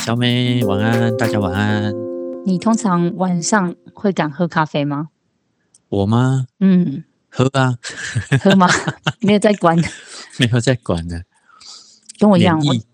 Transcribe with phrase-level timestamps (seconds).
[0.00, 1.92] 小美晚安，大家晚安。
[2.46, 5.08] 你通常晚上会敢喝咖啡吗？
[5.90, 6.46] 我吗？
[6.58, 7.76] 嗯，喝啊，
[8.42, 8.66] 喝吗？
[9.20, 9.76] 没有在管，
[10.38, 11.22] 没有在管的。
[12.18, 12.84] 跟我一样，我免疫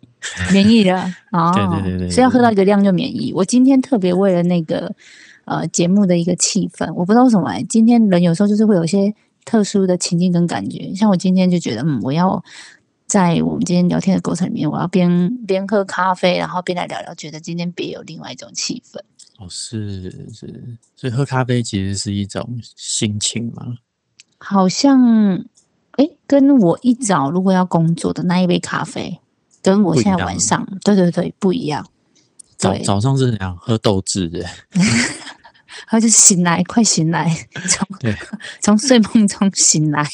[0.53, 0.97] 免疫的
[1.31, 3.33] 哦，对对对对对所以要喝到一个量就免疫。
[3.33, 4.93] 我今天特别为了那个
[5.45, 9.15] 呃节目的一个气氛，我不知道为什么、欸，今天人有时候就是会有一些
[9.45, 10.93] 特殊的情境跟感觉。
[10.95, 12.43] 像我今天就觉得，嗯，我要
[13.07, 18.99] 在我们今天聊天的过程里面，我要边边喝咖啡，然后边来聊聊，觉得今天别有另外一种气氛。
[19.39, 23.77] 哦，是是，所以喝咖啡其实是一种心情嘛。
[24.39, 25.45] 好像，
[25.99, 29.21] 诶，跟我一早如果要工作的那一杯咖啡，
[29.63, 31.87] 跟我现在晚上，对对对，不一样。
[32.57, 34.45] 早早上是想喝豆汁的，
[35.87, 37.31] 他就醒来，快醒来，
[37.69, 37.87] 从
[38.61, 40.09] 从睡梦中醒来。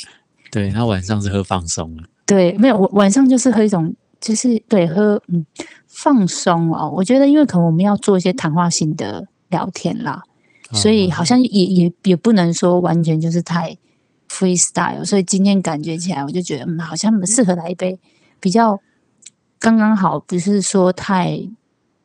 [0.51, 2.03] 对，然后晚上是喝放松了。
[2.25, 5.45] 对，没有，我晚上就是喝一种，就是对喝嗯
[5.89, 6.91] 放松哦。
[6.95, 10.23] 我觉得，因为可能我们要做一些谈话性的聊天啦，
[10.73, 13.77] 所以好像也也也不能说完全就是太
[14.31, 15.05] freestyle。
[15.05, 17.99] 所以今天感觉起来，我就觉得嗯，好像适合来一杯
[18.41, 18.79] 比较
[19.59, 21.39] 刚刚好，不是说太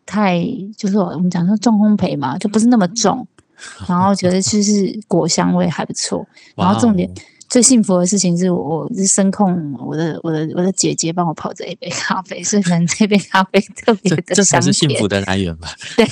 [0.05, 0.43] 太
[0.75, 3.25] 就是我们讲说重烘焙嘛，就不是那么重，
[3.87, 7.07] 然后觉得就是果香味还不错，然后重点。
[7.07, 7.13] 哦
[7.49, 14.87] 最幸福的事情是我我是声控我的我的我的姐姐帮我泡这一杯咖啡，所以可能这杯咖啡特别这的香这才是幸。
[14.97, 15.69] 福的来源吧？
[15.95, 16.05] 对，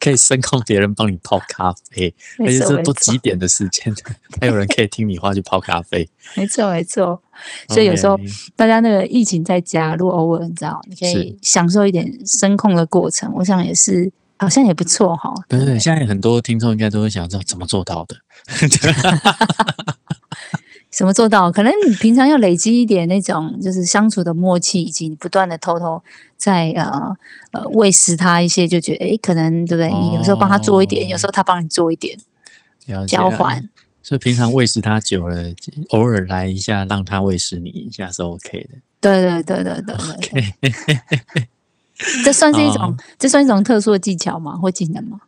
[0.00, 3.94] 可以声控别人帮你泡咖啡，而且这错没错不几点的时间，
[4.40, 6.08] 还有人可以听你话去泡咖啡。
[6.34, 7.20] 没错没错。
[7.68, 8.18] 所以有时候
[8.54, 15.32] 大家那个疫情在家，如果偶尔你知道，你可以享受一点声控的过程，我想也是好像也不错哈。
[15.48, 18.16] 对对，现在很多听众应该都会想知道怎么做到的。
[20.90, 21.52] 怎么做到？
[21.52, 26.02] 可能你平常要累积一点那种就是相处的默契，以及你不断的偷偷
[26.36, 27.16] 在呃
[27.52, 29.92] 呃喂食他一些，就觉得诶，可能对不对？
[29.92, 32.16] 你有时候帮他做一点，哦有时候他帮你做一点，
[33.06, 33.68] 交换。
[34.02, 35.52] 所以平常喂食它久了，
[35.88, 38.78] 偶尔来一下，让它喂食你一下是 OK 的。
[39.00, 39.96] 对对对对对
[40.62, 40.72] 对
[41.34, 41.48] 对，
[42.24, 44.56] 这算是一种、哦这算一种特殊的技巧吗？
[44.56, 45.20] 或技能吗？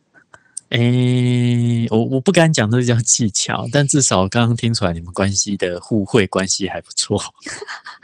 [0.69, 7.19] 诶，我我不敢讲这叫技巧，但至少刚刚听出来你们关系的互惠关系还不错。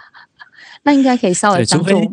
[0.84, 2.10] 那应该可以稍微，除当做非，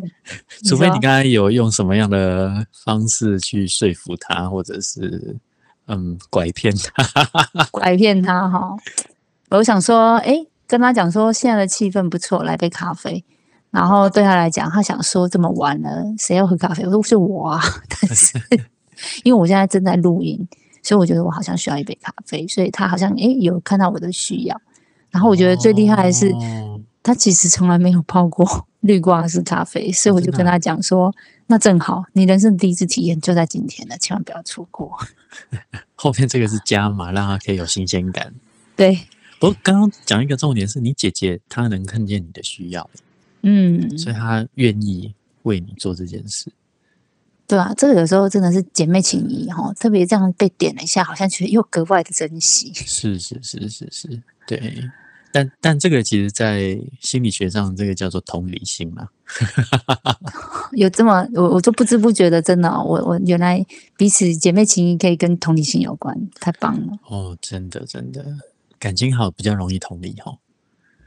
[0.67, 5.37] 除非你刚才有用什么样的方式去说服他，或者是
[5.87, 7.05] 嗯拐骗他。
[7.71, 8.75] 拐骗他哈。
[9.51, 13.23] 我想说，诶，跟他讲说现在的气氛不错，来杯咖啡。
[13.71, 16.85] 然后对他来讲，他想说这么晚了，谁要喝咖啡？
[16.85, 18.39] 我说是我啊，但是
[19.25, 20.47] 因为我现在正在录音，
[20.83, 24.61] 所以我觉得我好像需要一杯咖啡，所以他好像诶有看到我的需要。
[25.11, 31.13] 然后我觉得最厉害的是，哦他其实从来没有泡过 绿挂式咖啡，所以我就跟他讲说，
[31.49, 34.97] 那正好，你人生第一次体验就在今天了，千万不要错过。
[35.97, 38.33] 后面这个是加码，让他可以有新鲜感。
[38.77, 38.95] 对，
[39.41, 42.89] 不过刚刚讲一个重点是你姐姐她能看见你的需要，
[43.43, 46.53] 嗯，所以她愿意为你做这件事。
[47.53, 52.73] 对啊，这个有时候真的是姐妹情谊哈，特别这样被点了一下，好像觉得又格外的珍惜。
[52.75, 54.89] 是是是是是，对。
[55.31, 59.09] 但但这个其实，在心理学上，这个叫做同理心嘛。
[60.73, 63.63] 有这么我我就不知不觉的，真的哦、我我原来
[63.99, 66.99] 彼此姐妹情谊可以跟同理心有关，太棒了。
[67.07, 68.25] 哦，真的真的，
[68.79, 70.39] 感情好比较容易同理哦。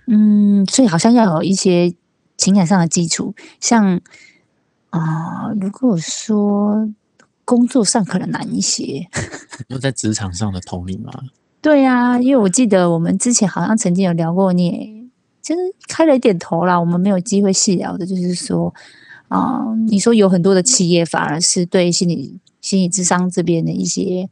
[0.05, 1.95] 嗯，所以好像要有一些
[2.37, 3.99] 情感上的基础，像
[4.99, 6.89] 啊、如果说
[7.43, 9.07] 工作上可能难一些。
[9.69, 11.11] 就在职场上的同理嘛。
[11.61, 15.05] 对呀、因为我记得我们之前好像曾经有聊过，你也
[15.41, 16.79] 就是开了一点头啦。
[16.79, 18.73] 我们没有机会细聊的，就是说，
[19.27, 24.29] 啊、你说有很多的企业反而是对心理心理智商这边的一些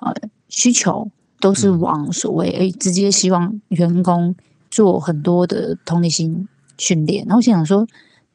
[0.00, 0.14] 呃
[0.48, 4.34] 需求，都是往所谓诶直接希望员工
[4.70, 6.48] 做很多的同理心
[6.78, 7.24] 训练。
[7.26, 7.86] 然后我心想说，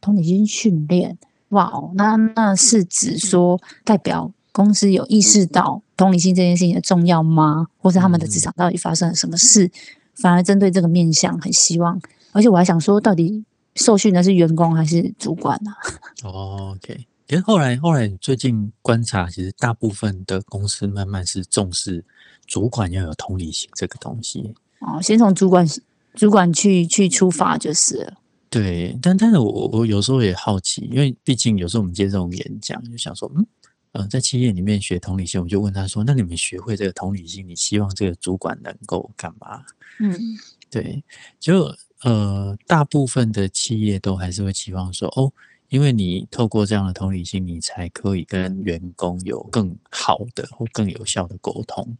[0.01, 1.17] 同理心训练，
[1.49, 7.67] 哇哦，那那是指说代表公司有意识到同理心这件事情的重要吗？
[7.77, 9.69] 或是他们的职场到底发生了什么事？
[10.15, 11.99] 反而针对这个面向，很希望，
[12.31, 13.43] 而且我还想说，到底
[13.75, 15.71] 受训的是员工还是主管呢、
[16.23, 22.05] 哦 OK，可是后来后来最近观察，其实大部分的公司慢慢是重视
[22.47, 24.53] 主管要有同理心这个东西。
[24.79, 25.67] 哦，先从主管
[26.13, 28.13] 主管去去出发就是了。
[28.55, 33.45] 对，但但是我我有时候也好奇，因为毕竟有时候我们接这种演讲，就想说，嗯，
[33.91, 39.61] 呃，在企业里面学同理心，我就问他说，那你们学会这个同理心，你希望这个主管能够干嘛？
[39.99, 40.17] 嗯
[40.71, 41.03] 对，
[41.37, 41.69] 就
[42.03, 45.33] 呃，大部分的企业都还是会期望说，哦，
[45.67, 51.97] 因为你透过这样的同理心，你才可以跟员工有更好的或更有效的沟通。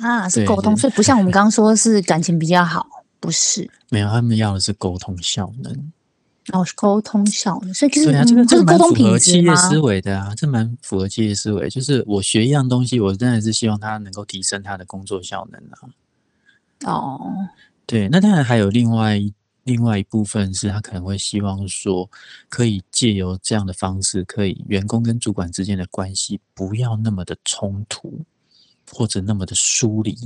[0.00, 3.70] 啊，是沟通，所以不像我们刚刚说是感情比较好，不是？
[3.90, 5.92] 没有，他们要的是沟通效能。
[6.52, 9.18] 哦，沟通效能，所以其实对啊，这个蛮符合？
[9.18, 11.68] 企业思维的啊，这蛮符合企业思维。
[11.68, 16.90] 就是我学一样东西，我真的是希望它能够提升它的工作效能啊。
[16.92, 17.20] 哦，
[17.86, 19.32] 对，那当然还有另外一
[19.64, 22.08] 另外一部分是他可能会希望说，
[22.48, 28.20] 可以借由这样的方式，可以员工跟主管之间的关系不要那么的冲突，
[28.90, 30.16] 或者那么的疏离。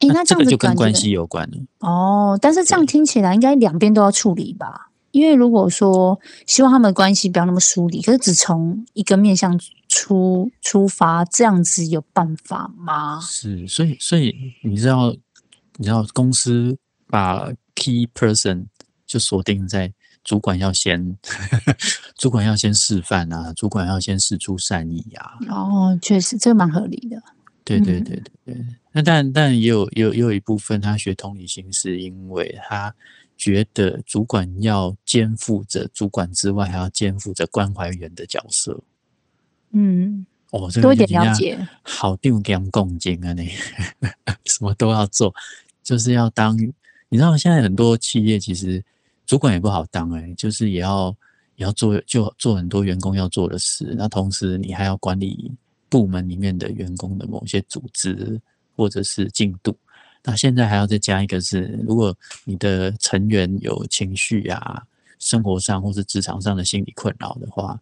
[0.00, 1.56] 诶，那这样子这个就跟关系有关了。
[1.80, 4.90] 哦，但是这样听起来应该两边都要处理吧？
[5.10, 9.58] 因为如果说希望他们的关系不要那么疏离，可是只从一个面向
[9.88, 13.18] 出出发，这样子有办法吗？
[13.20, 15.14] 是，所以所以你知道，
[15.78, 16.76] 你知道公司
[17.08, 18.66] 把 key person
[19.06, 19.92] 就锁定在
[20.22, 21.16] 主管要先，
[22.16, 25.32] 主管要先示范啊，主管要先示出善意啊。
[25.48, 27.20] 哦，确实这个蛮合理的。
[27.76, 28.66] 对对嗯对对对。
[28.92, 32.94] 那但但也有也有也有一部分他学同理心，是因为他
[33.36, 38.80] 觉得主管要肩负着主管之外，还要肩负着关怀员的角色。
[39.72, 41.58] 嗯，哦，这多一点了解。
[41.82, 43.50] 好定跟共进啊，你
[44.46, 45.34] 什么都要做，
[45.82, 46.56] 就是要当。
[47.10, 48.84] 你知道现在很多企业其实
[49.24, 51.14] 主管也不好当哎、就是也要
[51.56, 55.50] 也要做就做很多员工要做的事，那同时你还要管理
[55.88, 58.40] 部门里面的员工的某些组织
[58.76, 59.76] 或者是进度。
[60.24, 62.14] 那现在还要再加一个是，如果
[62.44, 64.82] 你的成员有情绪啊、
[65.18, 67.80] 生活上或是职场上的心理困扰的话，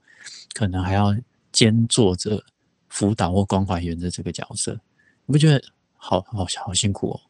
[0.52, 1.16] 可能还要
[1.50, 2.44] 兼做着
[2.88, 4.78] 辅导或关怀员的这个角色，
[5.24, 5.60] 你不觉得
[5.96, 7.20] 好好好辛苦哦？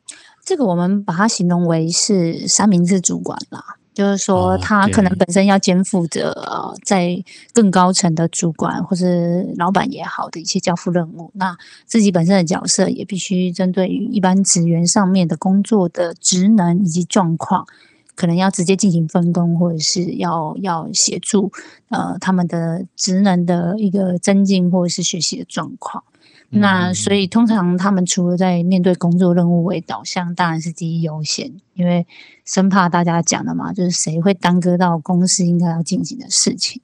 [0.44, 11.56] 这个我们把它形容为是三明治主管啦，就是说哦他可能本身要肩负着呃在更高层的主管或是老板也好的一些交付任务，那
[11.86, 17.66] 自己本身的角色也必须针对于一般职员上面的工作的职能以及状况。
[18.14, 21.52] 可能要直接进行分工，或者是要要协助
[21.90, 26.02] 呃他们的职能的一个增进或者是学习的状况。
[26.48, 32.06] 那所以通常他们除了在面对工作任务为导向，当然是第一优先，因为
[32.44, 36.80] 生怕大家讲的嘛，就是谁会耽搁到公司应该要进行的事情。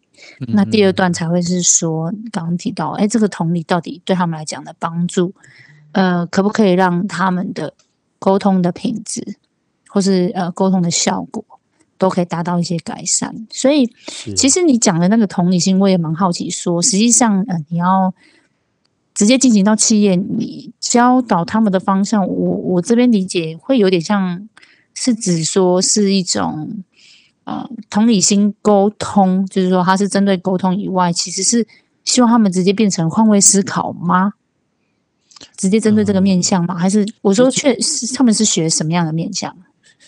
[0.48, 5.34] 那第二段才会是说，刚刚提到，哎，这个同理到底对他们来讲的帮助，
[5.92, 7.74] 呃，可不可以让他们的
[8.18, 9.36] 沟通的品质，
[9.88, 11.44] 或是呃沟通的效果，
[11.98, 13.46] 都可以达到一些改善。
[13.50, 13.90] 所以，
[14.36, 18.14] 其实你讲的那个同理心，我也蛮好奇说，实际上，呃，你要
[19.14, 24.48] 直接进行到企业，你教导他们的方向，我我这边理解会有点像
[24.94, 26.82] 是指说是一种
[27.44, 31.66] 呃同理心沟通，就是说它是针对沟通以外，其实是
[32.04, 34.32] 希望他们直接变成换位思考吗？
[35.56, 36.74] 直接针对这个面向吗？
[36.74, 39.56] 还是我说确是他们是学什么样的面向？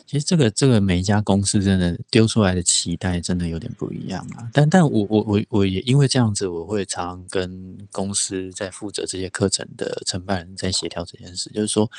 [0.07, 4.49] 其实这个这个每一家公司真的丢出来的期待真的有点不一样啊。
[4.53, 11.91] 但但我我我我也因为这样子，我会常跟公司在负责这些课程的承办人在协调这件事，就是说，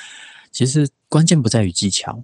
[0.52, 2.24] 其实关键不在于技巧。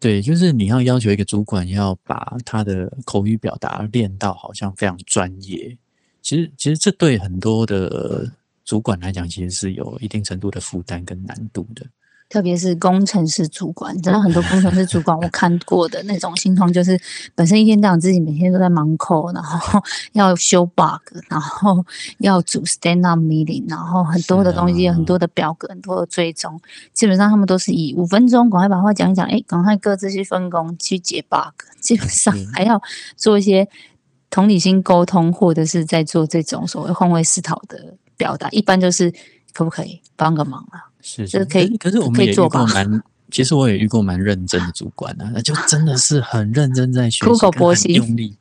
[0.00, 5.76] 对，就是你要要求一个主管要把他的口语表达练到好像非常专业，
[6.22, 8.30] 其实其实这对很多的
[8.64, 11.84] 主管来讲，其实是有一定程度的负担跟难度的。
[12.28, 17.00] 特别是工程师主管，真的很多工程师主管我看过的那种心痛，就是
[17.34, 19.80] 本身一天到晚自己每天都在忙扣，然后
[20.12, 21.82] 要修 bug，然后
[22.18, 26.60] 要组 stand up meeting，然后很多的东西，啊很多的表格，很多的追踪，
[26.92, 32.82] 基本上他们都是以五分钟赶快把话讲一讲，哎，赶快各自去分工去解 bug，基本上是还要
[33.16, 33.66] 做一些
[34.28, 39.10] 同理心沟通，或者是在做这种所谓换位思考的表达，一般就是
[39.54, 40.87] 可不可以帮个忙啊？
[41.00, 41.38] 是是。
[41.38, 48.36] 这可以可是我们也遇过 蛮，其实我也遇过蛮认真的主管啊，那就真的是很认真在学习，苦口婆跟很心用力，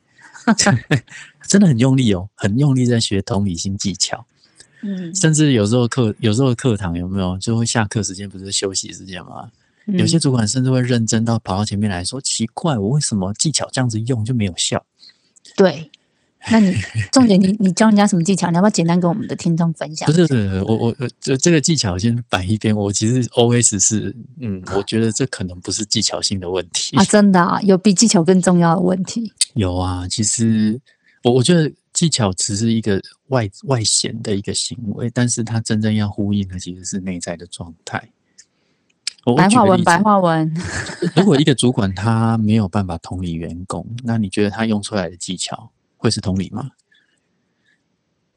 [1.48, 4.26] 真的很用力哦，很用力在学同理心技巧，
[4.82, 9.50] 嗯，甚至有时候课有时候课堂有没有就会下课时间不是休息时间吗？
[9.86, 10.18] 有些。
[10.18, 14.84] 嗯主管甚至会认真到跑到前面来说：“奇怪，我为什么技巧这样子用就没有效？”
[15.56, 15.90] 对，
[16.51, 16.74] 那你
[17.12, 18.50] 重点你你教人家什么技巧？
[18.50, 20.13] 你要不要简单跟我们的听众分享不？
[20.13, 22.75] 是，不是我我我这这个技巧先摆一边。
[22.75, 26.96] 我其实 OS 是，嗯，我觉得这可能不是技巧性的问题。
[26.98, 29.34] 啊，真的啊，有比技巧更重要的问题。
[29.56, 30.80] 有啊，其实
[31.24, 38.10] 我我觉得技巧只是一个外外显的一个行为，但是它真正要呼应的其实是内在的状态。
[39.25, 40.56] 我白话文，白话文。
[41.13, 45.70] 如果一个主管他没有办法同理员工，那你觉得他用出来的技巧
[46.08, 46.72] 会是同理吗？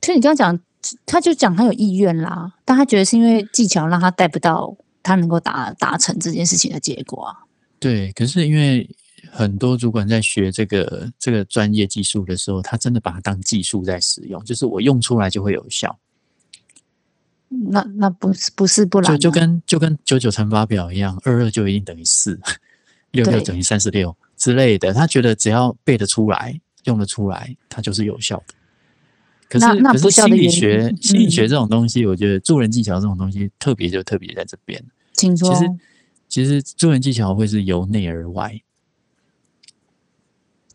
[0.03, 0.61] 所以你刚刚讲，
[1.07, 7.37] 他就讲他有意愿啦，但他觉得是因为技巧让他带不到他能够达达成这件事情的结果啊。
[7.79, 8.89] 对，可是因为
[9.31, 15.99] 很多主管在学这个这个专业技术的时候，他真的把它当技术在使用，就是我用出来就会有效，
[17.49, 22.41] 那那不是不是不然就就跟就跟九九乘法表一样，二二就一定等于四，
[23.11, 24.93] 六六等于三十六之类的。
[24.95, 28.55] 他觉得只要背得出来、用得出来，它就是有效的。
[29.49, 34.83] 可是那那可是心理不效的原学因心理学嗯这种东西，我觉得助人技巧这种东西特别就特别在这边。
[35.13, 35.61] 请说其。
[35.61, 35.71] 实
[36.29, 38.63] 其实助人技巧会是由内而外，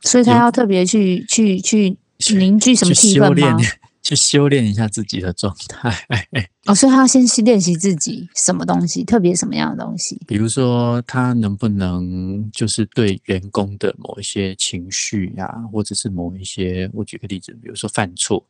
[0.02, 1.98] 所以他要特别去去去
[2.36, 3.58] 凝聚什么去气氛吗？，
[4.06, 5.92] 去修炼一下自己的状态。
[6.70, 10.22] 哦，所以他要先去练习自己什么东西，特别什么样的东西。
[10.28, 18.46] 比如说，他能不能就是对员工的某一些情绪呀、或者是某一些，我举个例子，比如说犯错，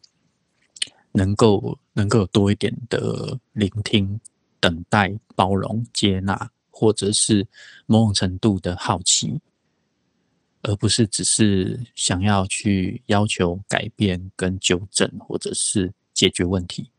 [1.13, 4.19] 能够能够有多一点的聆听、
[4.59, 7.47] 等待、包容、接纳，或者是
[7.85, 9.39] 某种程度的好奇，
[10.67, 16.89] 而不是只是想要去要求改变、跟纠正，或者是解决问题。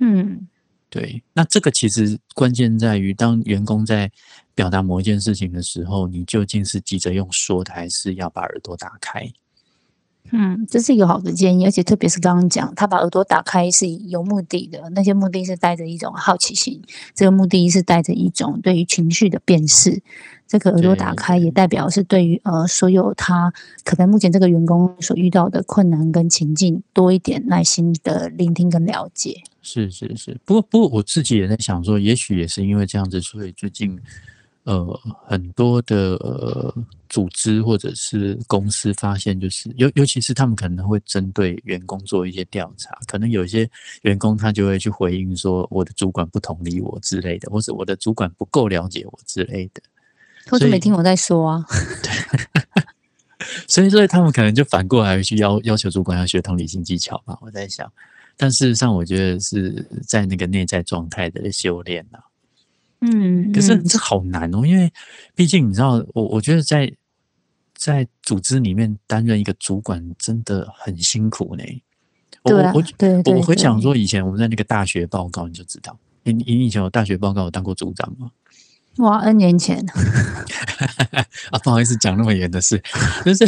[0.00, 0.48] 嗯，
[0.88, 4.10] 对，那这个其实关键在于，当员工在
[4.54, 9.30] 表达某一件事情的时候，你究竟是急着用说的，还是要把耳朵打开？
[10.32, 16.82] 嗯，这是一个好的建议，而且特别是刚刚讲，他把耳朵打开是有目的的，那些目的是带着一种好奇心，
[17.14, 20.02] 这个目的是带着一种对于情绪的辨识。
[20.46, 23.52] 这个耳朵打开也代表是对于呃所有他
[23.82, 29.42] 可能目前这个员工所遇到的困难跟情境多一点耐心的聆听跟了解。
[29.62, 33.98] 是是是，不过不过我自己也在想说，也许也是因为这样子，所以最近
[34.64, 36.74] 呃很多的呃
[37.08, 43.68] 组织或者是公司发现，就是尤尤其是他们可能会针对员工做一些调查，可能有一些
[44.02, 49.82] 员工他就会去回应说，我的主管不同理我之类的，或者我的主管不够了解我之类的。
[50.50, 51.64] 或者没听我在说啊，
[53.66, 57.38] 所以， 所以他们可能就反过来去要要求主管要学同理心技巧吧。
[57.40, 57.90] 我在想，
[58.36, 62.23] 但事实上，我觉得是在那个内在状态的修炼啊。
[63.04, 64.92] 嗯，嗯可是这好难哦，因为
[65.34, 66.92] 毕竟你知道，我我觉得在
[67.74, 71.64] 在组织里面担任一个主管真的很辛苦呢。
[72.42, 72.82] 我啊我
[73.32, 78.30] 我回想说，以前我们在那个大学报告，你就知道，你你以前有大学报告有当过组长吗？
[78.98, 79.84] 哇，N 年前，
[81.50, 82.80] 啊，不好意思讲那么远的事，
[83.24, 83.44] 就是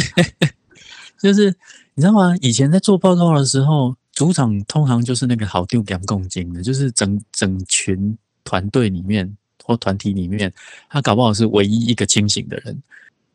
[1.19, 1.55] 就是
[1.93, 2.35] 你知道吗？
[2.41, 9.37] 以前在做报告的时候，组长通常就是那个好丢两公斤的，就是整整群团队里面
[9.67, 10.51] 或团体里面，
[10.89, 12.81] 他搞不好是唯一一个清醒的人。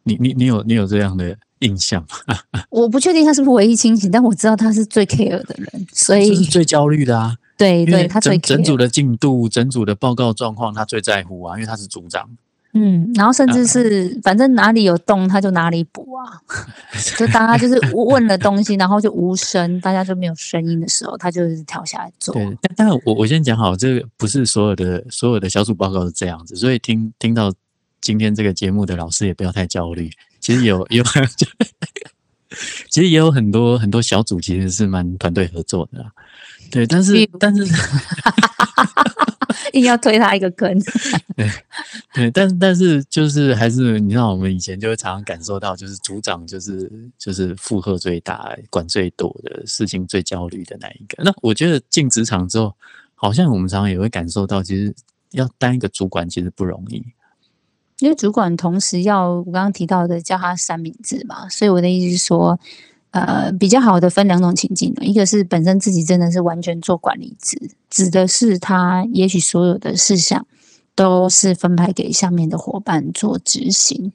[0.05, 2.39] 你你你有你有这样的印象吗？
[2.71, 8.77] 我不确定他是不是唯一清醒，但我知道他是最 care 的人，所以就是最焦虑的啊，对对，他最整整组。
[8.77, 12.29] 的进度、整组的报告状况，他最在乎啊，因为他是组长。
[12.75, 16.41] 嗯，然后甚啊至是反正哪里有洞他就哪里补啊，
[17.19, 22.33] 就大家就是问了东西，然后就无声，大家就没有声音的时候，他就是跳下来做。
[22.35, 27.53] 对，但但我我先讲好，这个不是所有的所有的小组报告是这样子，所以听听到
[28.01, 30.11] 今天这个节目的老师也不要太焦虑。
[30.41, 31.05] 其实有有，
[32.89, 36.11] 其实也有很多很多小组其实是蛮团队合作的啦。
[36.73, 37.65] 对，但是但是
[39.75, 40.75] 硬要推他一个坑。
[42.15, 51.23] 对，但但是就是还是你知道，我们以前就会常常感受到，就是组长就是就是负荷最大、管最多的事情最焦虑的那一个。
[51.23, 52.75] 那我觉得进职场之后，
[53.15, 54.95] 好像我们常常也会感受到，其实
[55.33, 57.05] 要当一个主管其实不容易。
[57.99, 62.59] 因为主管同时要我刚刚提到的叫他三明治嘛，所以我的意思是说，
[63.13, 70.47] 呃，比较好的分两种情境一个是本身自己真的是完全做管理职，指的是他也许所有的事项
[70.95, 74.13] 都是分派给下面的伙伴做执行。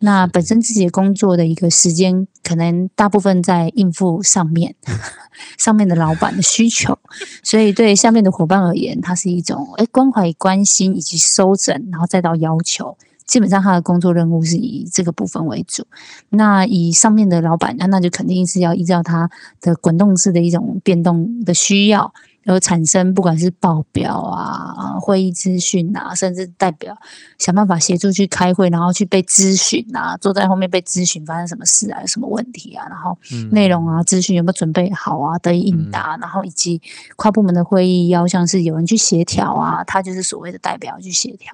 [0.00, 4.76] 那本身自己的工作的一个时间，可能大部分在应付上面
[5.58, 6.98] 上面的老板的需求，
[7.42, 12.96] 所以对下面的伙伴而言，它是一种诶关怀、关心以及收整，然后再到要求。
[13.28, 15.86] 基本上他的工作任务是以这个部分为主。
[16.30, 19.30] 那以上面的老板，那那就肯定是要依照他
[19.60, 22.12] 的滚动式的一种变动的需要，
[22.46, 26.96] 而产生不管是报表啊、会议资讯啊，甚至代表
[27.38, 36.80] 想办法协助去开会，然后去被咨询啊，坐在后面被咨询发生什么事啊、有什么问题啊，然后嗯内容啊、资讯有没有准备好啊，得以应答，然后以及
[37.16, 41.52] 跨部门的会议要像是有人去协调啊，他就是所谓的代表去协调。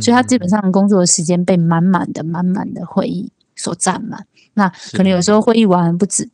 [0.00, 4.26] 所以他基本上工作的时间被满满的、满满的会议所占满。
[4.54, 6.28] 那可能有时候会议完不止，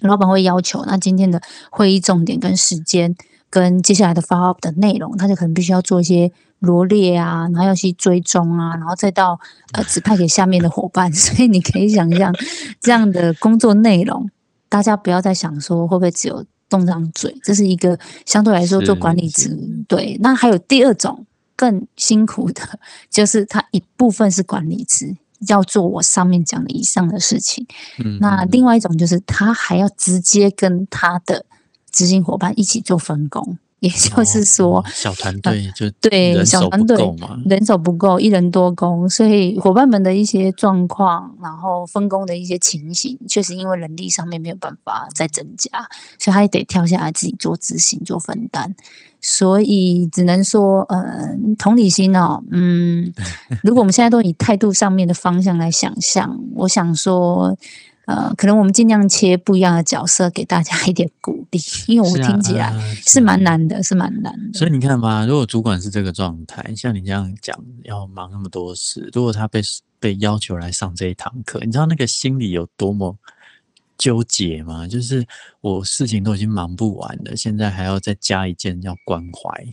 [0.00, 3.14] 老板会要求，那今天的会议重点跟时间
[3.50, 9.38] 跟接下来的 follow up 的内容，他就可能必须要做一些罗列啊，然后要去追踪啊，然后再到
[9.72, 11.12] 呃指派给下面的伙伴。
[11.12, 12.32] 所以你可以想象
[12.80, 14.30] 这样的工作内容，
[14.68, 20.16] 大家不要再想说会不会只有动张嘴，这是一个相对来说做管理职对。
[20.22, 21.26] 那还有第二种
[21.62, 25.16] 更辛苦的， 就是他一部分是管理职。
[25.48, 27.66] 要做我上面讲的以上的事情，
[27.98, 31.44] 嗯，那另外一种就是他还要直接跟他的
[31.90, 36.96] 执行伙伴一起做分工，也就是说小团队就对小团队
[37.46, 45.68] 人手不够，一人多工，所以伙伴们的一些状况，然后分工的一些情形，确实因为人力上面没有办法再增加，
[46.16, 48.72] 所以他也得跳下来自己做执行做分担。
[49.20, 53.12] 所以只能说，呃，同理心哦，嗯，
[53.62, 57.56] 如果我们现在都以态度上面的方向来想象，我想说，
[58.06, 62.72] 呃，可能我们尽量切不一样的角色，给大家 一点鼓励，因为我听起来
[63.06, 64.58] 是蛮难的，是蛮难的。
[64.58, 69.60] 所以你看嘛，如果主管是这个状态，像你这样讲，要忙那么多事，如果他被
[70.00, 73.16] 被要求来上这一堂课，你知道那个心里有多么？
[73.98, 75.24] 纠结吗，就是
[75.60, 79.64] 我事情都已经忙不完了，现在还要再加一件要关怀。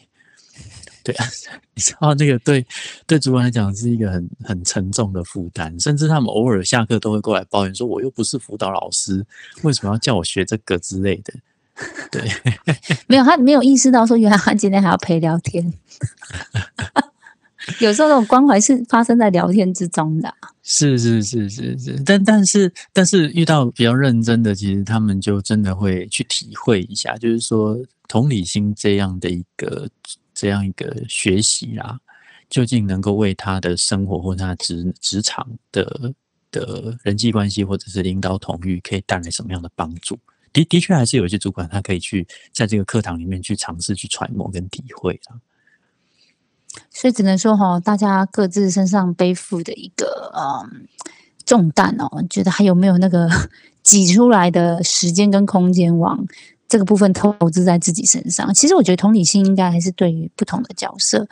[1.12, 1.25] 对啊，
[1.75, 2.66] 你知道那个对
[3.08, 9.25] 对主管来讲是一个很很沉重的负担，甚至他们偶尔下课都会过来抱怨说：“我又不是辅导老师，
[9.63, 11.34] 为什么要叫我学这个之类的？”
[12.12, 12.30] 对，
[13.08, 15.74] 没有他没有意识到说，原来他今天还要陪聊天。
[17.80, 29.88] 有时候那种关怀是发生在聊天之中的，是是是是是，但但是但是遇到比较认真的，其实他们就真的会去体会一下，就是说同理心这样的一个
[30.39, 31.99] 这样一个学习啦，
[32.49, 36.13] 究竟能够为他的生活或他职职场的
[36.49, 40.17] 的人际关系或者是领导统御可以带来什么样的帮助？
[40.54, 45.36] 的的确还是有一些主管他可以去在这个课堂里面去尝试去揣摩跟体会啊。
[46.89, 50.88] 所以只能说哈，大家各自身上背负的一个嗯
[51.45, 53.30] 重担哦，觉得还有没有那个
[53.84, 56.25] 挤出来的时间跟空间往
[56.69, 58.53] 这个部分投资在自己身上？
[58.53, 61.27] 其实我觉得同理心应该还是对于不同的角色，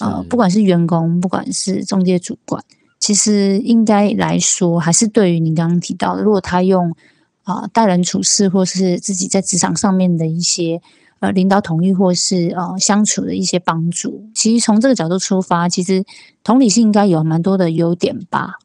[0.00, 2.64] 呃，不管是员工，不管是中介主管，
[2.98, 6.96] 其实应该来说，还是对于您刚刚提到的，如果他用
[7.44, 10.80] 啊待人处事，或是自己在职场上面的一些。
[11.20, 16.04] 呃，领导统一或是呃相处的一些帮助，其实从这个角度出发，其实
[16.44, 18.60] 同理心应该有蛮多的优点吧。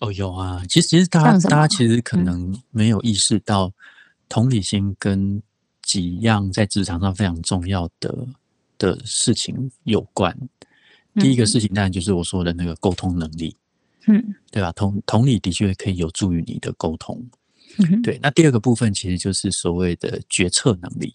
[0.00, 3.70] 哦，有啊，其实其实大家大家其实可能没有意识到，
[4.28, 5.42] 同理心跟
[5.82, 8.26] 几样在职场上非常重要的
[8.78, 10.36] 的事情有关。
[11.14, 13.56] 第一个事情当然就是我说的那个沟通能力，
[14.06, 14.70] 嗯，对吧？
[14.72, 17.26] 同同理的确可以有助于你的沟通，
[18.02, 18.18] 对。
[18.22, 21.14] 那第二个部分其实就是所谓的决策能力。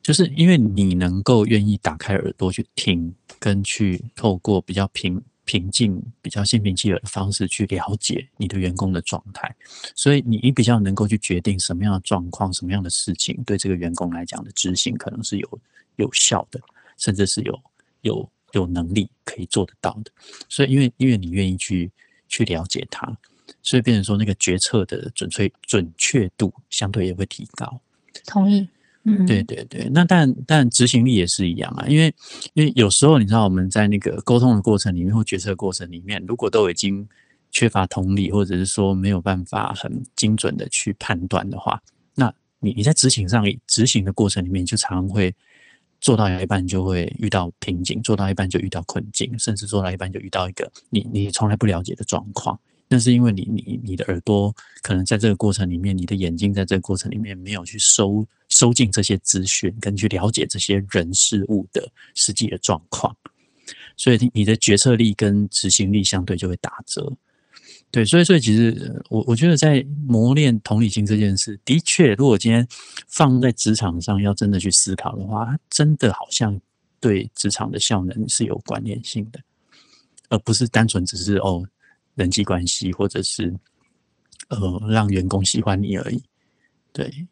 [0.00, 9.56] 就是因为你能够愿意打开耳朵去听，跟去透过比较平平静、比较心平气和的方式去了解你的员工的状态，
[9.94, 15.60] 所以你你比较能够去决定什么样的状况、什么样的事情对这个员工来讲的执行可能是有
[15.96, 16.60] 有效的，
[16.98, 17.58] 甚至是有
[18.02, 20.10] 有有能力可以做得到的。
[20.50, 21.90] 所以因为因为你愿意去
[22.28, 23.16] 去了解他，
[23.62, 27.80] 所以变成说那个决策的准确准确度相对也会提高。
[28.26, 28.68] 同意。
[29.26, 32.14] 对对对，那但但执行力也是一样啊，因为
[32.54, 37.08] 因为有时候你知道我们在那个沟通的过程里面或决策过程里面，如果都已经
[37.50, 41.80] 缺乏同理，或者是说没有办法很精准的去判断的话，
[42.14, 45.34] 那你你在执行上执行的过程里面，就常常会
[46.00, 52.58] 做到一半就会遇到瓶颈，做到一半就遇到困境，甚至做到一半就遇到一个你你从来不了解的状况。
[52.90, 63.16] 那是因为你你你的耳朵可能在这个过程里面，你的眼睛在这个过程里面没有去收收进这些资讯，跟去了解这些人事物的实际的状况，
[63.96, 67.12] 所以你的决策力跟执行力相对就会打折。
[67.90, 72.66] 对，所以所以其实我我觉得在磨练同理心这件事，的确，如果今天
[73.06, 76.60] 放在职场上要真的去思考的话，真的好像
[77.00, 79.40] 对职场的效能是有关联性的，
[80.28, 81.66] 而不是单纯只是哦。
[82.14, 83.56] 人际关系，或者是
[84.48, 86.20] 呃，让员工喜欢你而已。
[86.92, 87.28] 对，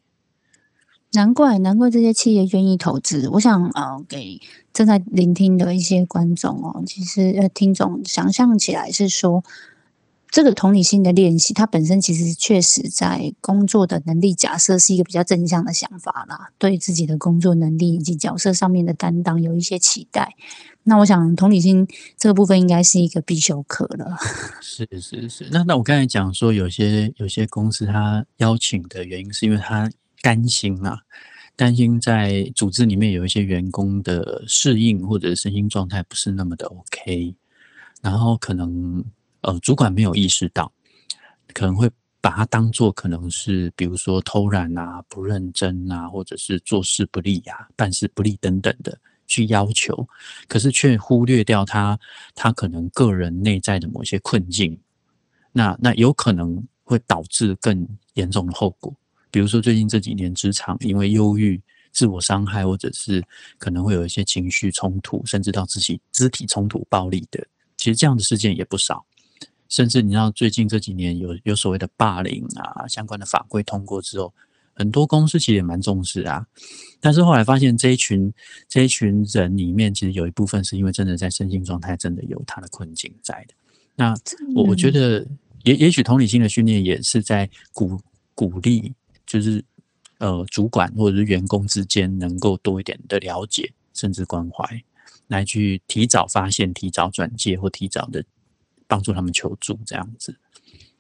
[1.13, 3.29] 难怪难怪这些企业愿意投资。
[3.31, 4.41] 我想呃，给
[4.73, 9.43] 正在聆听的一些观众哦，其实呃，听众想象起来是说，
[10.31, 20.35] 这个同理心的练习，它本身其实确实在工作的能力假设是一个比较正向的想法啦，对自己的工作能力以及角色上面的担当有一些期待。
[20.89, 24.17] 那我想同理心这个部分应该是一个必修课了。
[24.61, 29.91] 是是是，那那我刚才讲说，有些有些公司他邀请的原因是因为他
[30.27, 30.99] 担心啊，
[31.55, 37.33] 担心在组织里面有一些员工的适应或者身心状态不是那么的 OK，
[38.03, 39.05] 然后可能
[39.43, 40.73] 呃主管没有意识到，
[41.55, 41.89] 可能会
[42.21, 48.99] 把它当做可能是比如说偷懒啊、不认真啊，或者是做事不力呀、办事不力等等的。
[49.29, 50.09] 去要求，
[50.49, 51.99] 可是却忽略掉他
[52.35, 54.77] 他可能个人内在的某些困境，
[55.53, 58.95] 那那有可能会导致更严重的后果。
[59.31, 61.61] 比如说最近这几年职场因为忧郁、
[61.93, 63.23] 自我伤害，或者是
[63.59, 69.05] 可能会有一些情绪冲突，甚至到自己肢体冲突、暴力的，其实这样的事件也不少。
[69.69, 74.33] 甚至你知道最近这几年有有所谓的霸凌啊，相关的法规通过之后。
[74.79, 76.47] 很多公司其实也蛮重视啊，
[77.01, 78.31] 但是后来发现这一群
[78.69, 83.55] 这一群人里面，其实有一部分是因为真的在身心状态真的有他的困境在的。
[83.95, 84.15] 那
[84.55, 85.27] 我我觉得
[85.63, 87.99] 也也许同理心的训练也是在鼓
[88.35, 88.93] 鼓励，
[89.27, 89.65] 就是
[90.19, 94.83] 呃主管或者是员工之间能够多一点的了解，甚至关怀，
[95.27, 98.25] 来去提早发现、提早转介或提早的
[98.87, 100.37] 帮助他们求助这样子。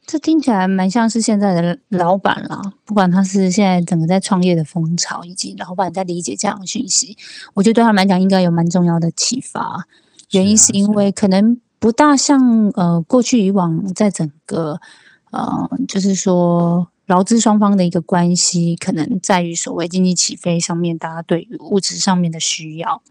[0.08, 7.16] 这听起来蛮像是现在的老板啦，不管他是现在整个在创业的风潮，以及老板在理解这样的讯息，
[7.54, 9.88] 我觉得对他们来讲应该有蛮重要的启发。
[10.30, 14.80] 原因是因为可能不大像呃过去以往，在整个
[15.32, 23.02] 呃就是说劳资双方的一个关系，可能在于所谓经济起飞上面，大家对于物质上面的需要。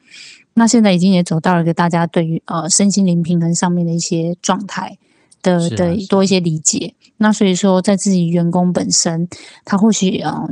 [0.53, 4.97] 那现在已经也走到了一个大家对于呃身心灵平衡上面的一些状态。
[5.45, 9.29] 的的多一些理解，那所以说，在自己员工本身，
[9.63, 10.49] 他或许啊，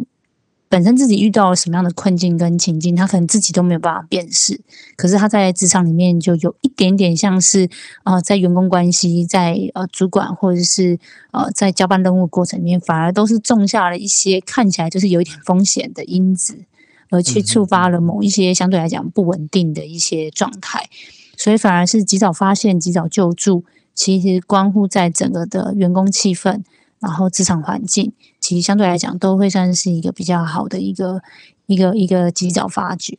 [0.73, 4.59] 本身自己遇到了什么样的困境跟情境，他可能自己都没有办法辨识。
[4.95, 7.69] 可是他在职场里面就有一点点像是
[8.01, 10.97] 啊，在员工关系，在呃主管或者是
[11.29, 16.65] 呃在交办任务过程里面，反而都是种下了一些看起来就是有一点风险的因子，
[17.11, 20.89] 而去触发了某一些相对来讲不稳定的一些状态，
[21.37, 23.63] 所以反而是及早发现，及早救助。
[23.93, 26.63] 其实关乎在整个的员工气氛，
[26.99, 28.11] 然后职场环境，
[28.43, 31.21] 其实相对来讲都会算是一个比较好的一个
[31.65, 33.17] 一个一个及早发掘。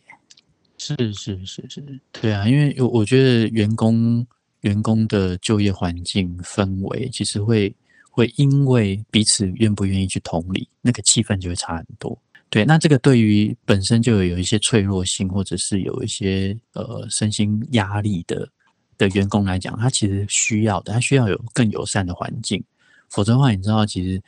[0.77, 1.83] 是是是是，
[2.13, 4.27] 对啊，因为我我觉得员工
[4.61, 7.75] 员工的就业环境氛围，其实会
[8.11, 12.17] 会因为彼此愿不愿意去同理，那个气氛就会差很多。
[12.51, 18.49] 对，那这个对于本身就有一些脆弱性，或者是有一些呃身心压力的。
[18.97, 22.63] 的员工来讲，他其实需要的，他需要有更友善的环境，
[23.09, 24.23] 否则的话，你知道，其实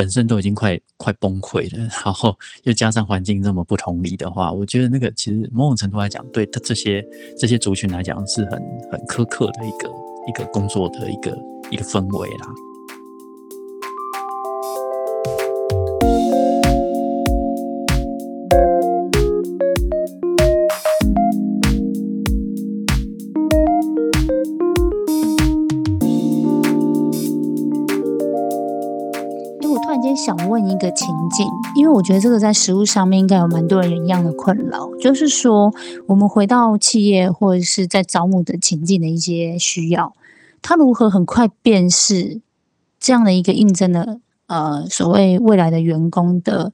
[0.00, 7.04] 本身都已经快快崩溃了，然后又加上环境这么不同理的话，我觉得那个其实某种程度来讲，对他这些
[7.38, 8.52] 这些族群来讲是很
[8.90, 9.90] 很苛刻的一个
[10.26, 11.36] 一个工作的一个
[11.70, 12.46] 一个氛围啦。
[30.80, 35.72] 个情境，因为我觉得这个在实物上面应该有蛮多人一样的困扰，就是说
[36.08, 40.14] 我们回到企业或者是在招募的情境的一些需要，
[40.62, 42.40] 他如何很快辨识
[42.98, 46.72] 这样的一个应征的呃所谓未来的员工的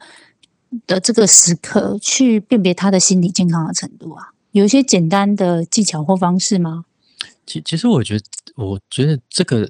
[0.86, 4.30] 的这个时刻，去辨别他的心理健康的程度啊？
[4.52, 6.84] 有一些简单的技巧或方式吗？
[7.44, 8.24] 其其实我觉得，
[8.56, 9.68] 我觉得这个。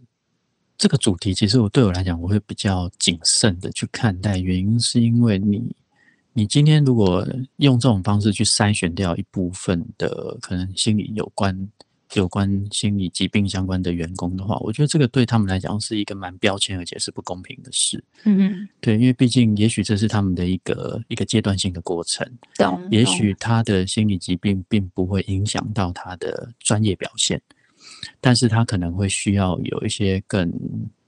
[0.79, 4.39] 这个主题其实我对我来讲，我会比较谨慎的去看待。
[4.39, 5.75] 原因是因为你，
[6.33, 11.69] 你今天如果用这种方式去筛选掉一部分的可能心理有关、
[12.15, 18.03] 有关心理疾病相关的员工的话，我觉得这个对他们来讲是一个蛮标签，而且是不公平的事。
[18.25, 22.31] 嗯嗯，对，因为毕竟也许这是他们的一个一个阶段性的过程。
[22.57, 22.87] 懂。
[22.91, 27.41] 也许他的心理疾病并不会影响到他的专业表现。
[28.21, 30.53] 但是他可能会需要有一些更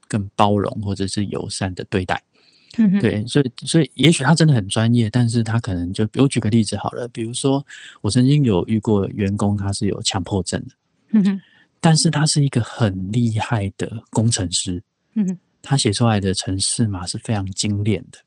[0.07, 2.21] 更包容或者是友善的对待，
[2.77, 7.65] 嗯对，所以所以也许他真的很专业，但是他可能就我举个例子好了，比如说
[8.01, 10.75] 我曾经有遇过员工，他是有强迫症的，
[11.11, 11.41] 嗯哼，
[11.79, 14.81] 但是他是一个很厉害的工程师，
[15.15, 18.19] 嗯哼，他写出来的程式码是非常精炼的，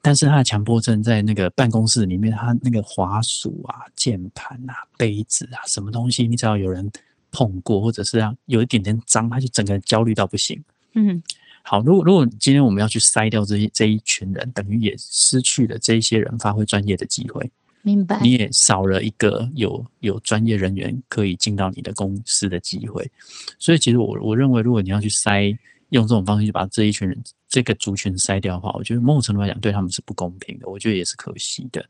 [0.00, 6.88] 但是他的强迫症在那个办公室里面，他那个滑鼠啊、键盘啊、杯子啊，什么东西，你只要有人。
[7.30, 10.62] 碰过，或者是啊有一点点脏，他就整个人焦虑到不行。
[10.94, 11.22] 嗯
[11.62, 17.50] 好，如果如果今天我们要去筛掉这些这一群人，等于也失去了这一些人发挥专业的机会，
[17.82, 18.18] 明白。
[18.22, 23.10] 你也少了一个有有专业人员可以进到你的公司的机会。
[23.58, 25.54] 所以其实我我认为，如果你要去筛，
[25.90, 31.84] 用这种方式去把这一群人这个族群筛掉的话，我觉得某种程度来讲对他们是不公平的，我觉得也是可惜的。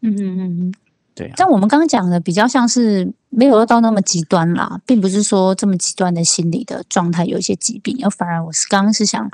[0.00, 0.74] 嗯嗯嗯嗯。
[1.14, 9.30] 对啊，像我们刚刚讲的，比较像是没有到那么极端啦，并不是说这么极端的心理的状态有一些疾病，而反而我是刚刚是想，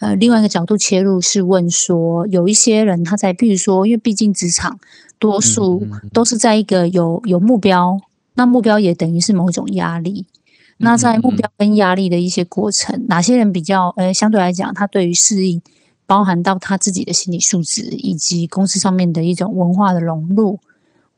[0.00, 4.78] 呃，另外一个角度切入，是问说，有一些人他在，比如说，因为毕竟职场
[5.18, 7.98] 多数都是在一个有有目标，
[8.34, 10.26] 那目标也等于是某种压力，
[10.76, 15.62] 那在目标跟压力的一些过程，哪些人比较，呃，相对来讲，他对于适应，
[16.04, 20.60] 包含到他自己的心理素质，以及公司上面的一种文化的融入。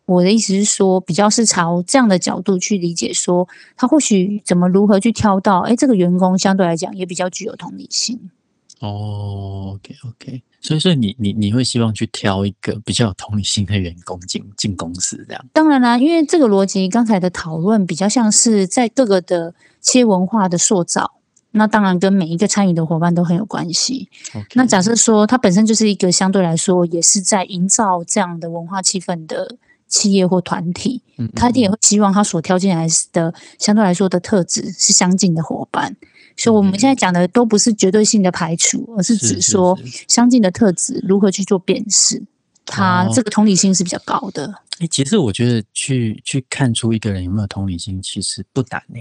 [0.06, 8.30] 我的意思是说，比较是朝这样的角度去理解，说他或许怎么如何去挑到，哎，这个员工相对来讲也比较具有同理心。
[8.78, 15.44] 哦，OK OK，所以所以你你你会希望去挑一个比较有同理心的员工进进公司这样？
[15.52, 21.14] 当然啦，因为这个逻辑刚才的讨论比较像是在各个的企业文化的塑造，
[21.50, 24.08] 那当然跟每一个参与的伙伴都很有关系。
[24.54, 29.56] 那假设说它本身就是一个相对来说也是在营造这样的文化气氛的。
[29.88, 31.02] 企业或团体，
[31.34, 35.96] 他一定也会希望他所挑进来的相对来说的特质是相近的伙伴。
[36.36, 42.22] 所以我们现在讲的都不是绝对性的排除，而是指说相近的特质如何去做辨识，
[42.66, 44.54] 他这个同理心是比较高的。
[44.78, 49.00] 哎，其实我觉得去去看出一个人有没有同理心，其实不难呢。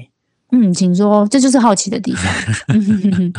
[0.52, 2.24] 嗯，请说，这就是好奇的地方。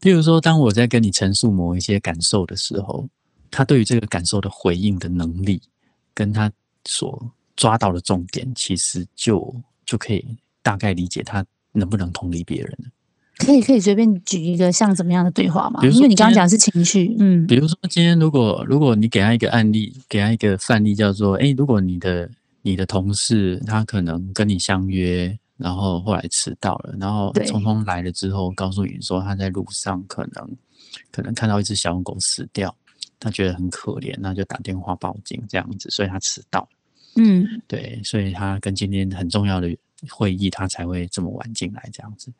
[0.00, 3.08] 譬如说，当我在跟你陈述某一些感受的时候，
[3.50, 5.60] 他对于这个感受的回应的能力。
[6.18, 6.50] 跟他
[6.84, 9.54] 所抓到的重点，其实就
[9.86, 12.76] 就可以大概理解他能不能同理别人
[13.36, 15.80] 可以可以随便举一个像怎么样的对话吗？
[15.80, 22.28] 比如说你刚刚讲是情绪，嗯，比如说今天如果如果你给他一个案例，给他一个范例，叫做哎，如果你的
[22.62, 30.56] 你的同事他可能跟你相约，然后后来迟到了，然后匆匆来了之后，告诉你说他在路上可能
[31.12, 32.74] 可能看到一只小狗死掉。
[33.20, 36.68] 他觉得很可怜，那就打电话报警这样子，所以他迟到。
[37.16, 39.76] 嗯，对，所以他跟今天很重要的
[40.08, 42.30] 会议，他才会这么晚进来这样子。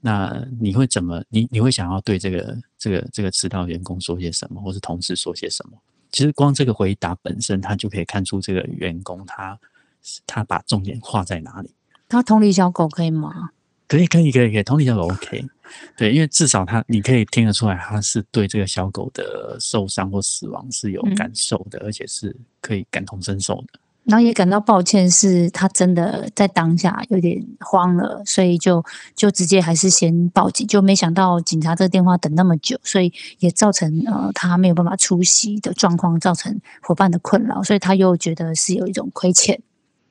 [0.00, 1.24] 那你会怎么？
[1.30, 5.78] 你你会想要对这个这个这个迟到员工说些什么，或是同事说些什么？
[6.12, 9.58] 其实光这个回答本身，他就可以看出这个员工他
[10.26, 11.70] 他把重点画在哪里。
[12.08, 13.50] 他同理小狗可以吗？
[13.88, 15.44] 可以可以可以可以，同理小狗 OK。
[15.96, 23.80] 对，因为至少他，你可以听得出来，他是对这个小狗的受伤或死亡是有感受的，而且是可以感同身受的。
[24.04, 28.80] 然后也感到抱歉，是他真的在当下有点慌了，所以就
[29.16, 39.60] 就直接还是先报警，就没想到警察这个电话等那么久，所以也造成呃他没有办法出席的状况，造成伙伴的困扰，所以他又觉得是有一种亏欠。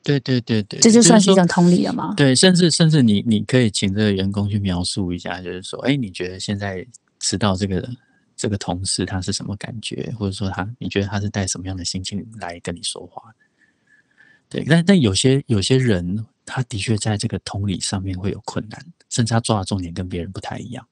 [0.06, 2.14] 对对对对，这就算是一种同理了吗？
[2.16, 6.86] 对，甚至甚至你你可以请这个员工去描述一下，就是说，哎，你觉得现在
[7.20, 7.90] 迟到这个
[8.38, 13.34] 这个同事他是什么感觉，或者说他你觉得他是带什么样的心情来跟你说话？
[14.48, 20.86] 对，但但有些有些人，他的确在这个同理上面会有困难，甚至他抓的重点跟别人不太一样，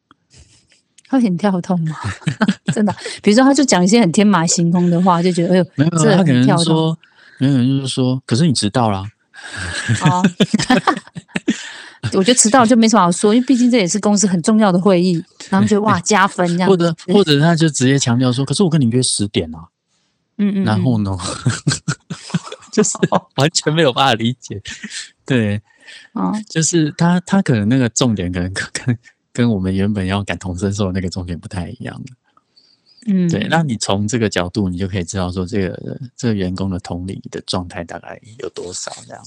[1.07, 1.95] 他很跳痛吗？
[2.73, 6.97] 真的，比如说他就讲一些很天马行空的话，就觉得哎呦，没有，他可能说。
[7.39, 9.05] 没有人就是说，可是你迟到了。
[10.01, 10.23] 哦，
[12.13, 16.69] 我觉得迟到就没什么好说，因为毕竟这也是公司很重要的会议，然后觉得哇加分这样。
[16.69, 19.59] 或者或者他就直接强调说，可是我跟你约十点啊。
[20.37, 20.63] 嗯嗯。
[20.63, 21.17] 然后呢，
[22.71, 22.97] 就是
[23.35, 24.61] 完全没有办法理解。
[25.25, 25.61] 对，
[26.13, 28.97] 哦，就是他他可能那个重点可能跟
[29.31, 32.01] 跟我们原本要感同身受的那个重点不太一样
[33.05, 39.23] 嗯，对，那你从这个角度，你就可以知道说，这个这个员工的同理的状态大概有多少这样。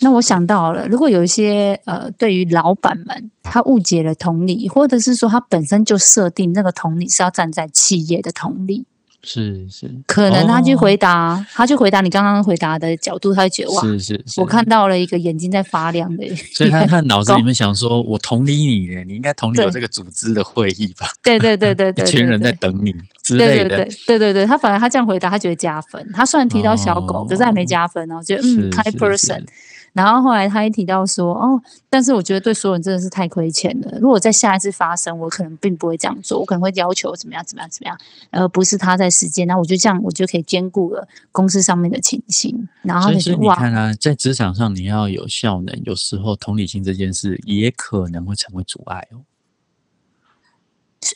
[0.00, 8.84] 那我想到了，如果有一些呃，对于老板们，他误解了同理，或者是说他本身就设定那个同理是要站在企业的同理。
[9.24, 21.06] 是是，可能他去回答，他去回答你刚刚回答的角度，他会觉得哇，是是，我看到了一个眼睛在发亮的， 所以他他脑子里面想说，我同理你，你应该同理我这个组织的会议吧？
[21.22, 26.04] 对对对对对， 一群人在等你之类的，对对对对对对，他反而他这样回答，他觉得加分。
[26.12, 29.44] 他虽然提到小狗，可是还没加分哦，觉得嗯，high person。
[29.92, 33.98] 然后后来他一提到说，哦，但是我觉得对所有人真的是太亏欠了。
[34.00, 37.98] 如果在下一次发生，我可能并不会这样做，我可能会要求怎么样怎么样怎么样，
[38.30, 39.46] 而不是他在时间。
[39.46, 42.68] 那我觉得这样，我就可以兼顾了公司上面的情形。
[42.82, 49.20] 然后所以你看啊，在职场上你要有效能，有时候同理心这件事也可能会成为阻碍哦。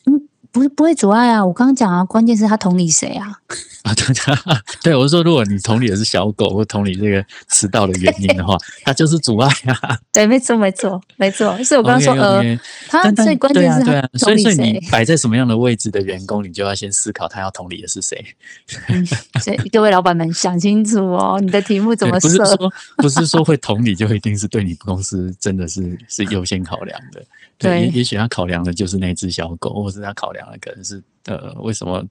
[0.05, 1.45] 嗯，不是不会阻碍啊。
[1.45, 3.27] 我刚刚讲啊，关键是他同理谁啊？
[3.83, 4.07] 啊，对
[4.85, 9.99] 对，我是说，如果你同理的是小狗，或同理这个迟到的原因的话， 它就是阻碍啊。
[10.11, 11.62] 对，没错，没错，没错。
[11.62, 12.42] 所以我刚刚说呃，
[12.88, 18.25] 他最关键是对啊，所以所以你摆在什么样的位置的员工，你就要先思考他要同理的是谁。
[19.42, 22.29] 所以各位老板们想清楚哦，你的题目怎么设？
[22.29, 27.23] 不是说不是说会同理就一定是对你公司真的是是优先考量的。
[27.59, 32.05] 对，也许他考量的就是那只小狗，或是他考量的可能是呃，为什么？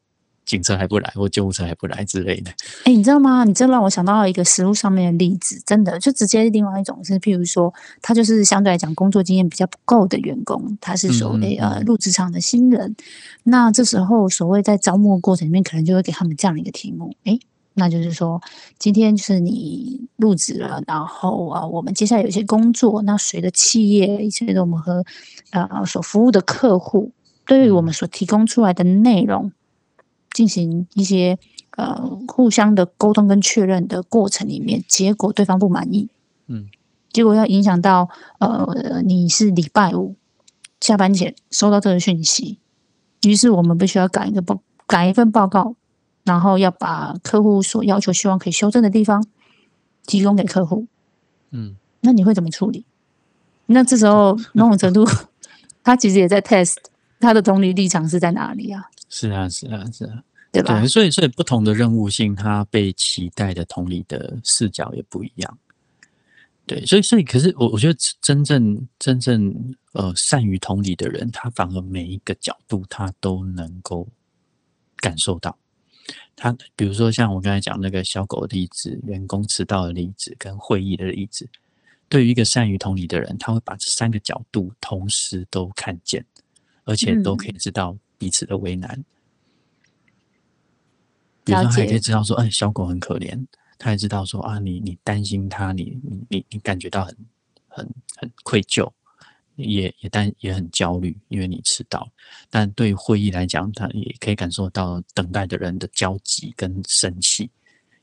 [0.45, 2.51] 警车还不来，或救护车还不来之类的。
[2.83, 3.43] 哎，你知道吗？
[3.45, 12.95] 你这让我想到了一个实物上面的例子，真的就直接另外一种是，譬如说，他就是相对来讲工作经验比较不够的员工，他是所谓呃入职场的新人。
[13.41, 17.39] 那这时候所谓在招募过程里面，可能就会给他们这样的一个题目，哎，
[17.75, 18.41] 那就是说，
[18.79, 25.05] 今天就是你入职了，然后啊，我们接下来有一些工作，那随着企业，随着我们和
[25.51, 27.11] 呃所服务的客户，
[27.45, 29.51] 对于我们所提供出来的内容。
[30.33, 31.39] 进行一些
[31.77, 31.95] 呃
[32.27, 36.09] 互相的沟通跟确认的过程里面，结果对方不满意，
[36.47, 36.67] 嗯，
[37.13, 38.09] 结果要影响到
[38.39, 40.17] 呃你是礼拜五
[40.81, 42.59] 下班前收到这个讯息，
[43.21, 45.77] 于是我们必须要改一个报改一份报告，
[46.25, 49.25] 然后要把客户所要求希望可以修正的地方
[50.05, 50.85] 提供给客户，
[51.51, 52.83] 嗯，那你会怎么处理？
[53.67, 55.05] 那这时候 某种程度，
[55.83, 56.75] 他其实也在 test
[57.19, 58.89] 他的同理立场是在哪里啊？
[59.09, 60.79] 是啊，是啊，是啊，对吧？
[60.81, 65.57] 对，所以，所以不同的任务性，它被期待的同理的视角也不一样。
[66.65, 74.07] 对，所以，所以，可是我我觉得真正真正呃善于同理的人，他反而每一个角度他都能够
[74.97, 75.55] 感受到。
[76.35, 81.47] 他比如说像我刚才讲那个小狗的例子、员工迟到的例子跟会议的例子，
[82.09, 86.25] 对于一个善于同理的人，他会把这三个角度同时都看见，
[86.83, 87.97] 而且都可以知道。
[88.17, 89.03] 彼此的为难，
[91.43, 93.45] 比如说还可以知道说，哎，小狗很可怜，
[93.77, 97.13] 他也知道说啊，你你担心他，你你你你感觉到很
[97.67, 98.89] 很很愧疚，
[99.55, 102.07] 也也但也很焦虑，因为你迟到。
[102.49, 107.49] 但对会议来讲，他也可以感受到等待的人的焦急跟生气。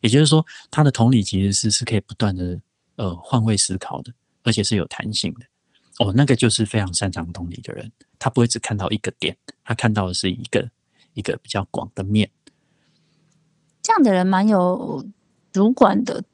[0.00, 2.60] 也就是说，他的同理其实是是可以不断的
[2.96, 4.12] 呃换位思考的，
[4.42, 5.46] 而且是有弹性的。
[5.98, 10.70] 哦，那个就是非常擅长同理的人，他不会只看到一个点，他看到的是一个
[11.14, 12.30] 一个比较广的面。
[13.82, 15.06] 这样的人蛮有
[15.52, 16.24] 主管的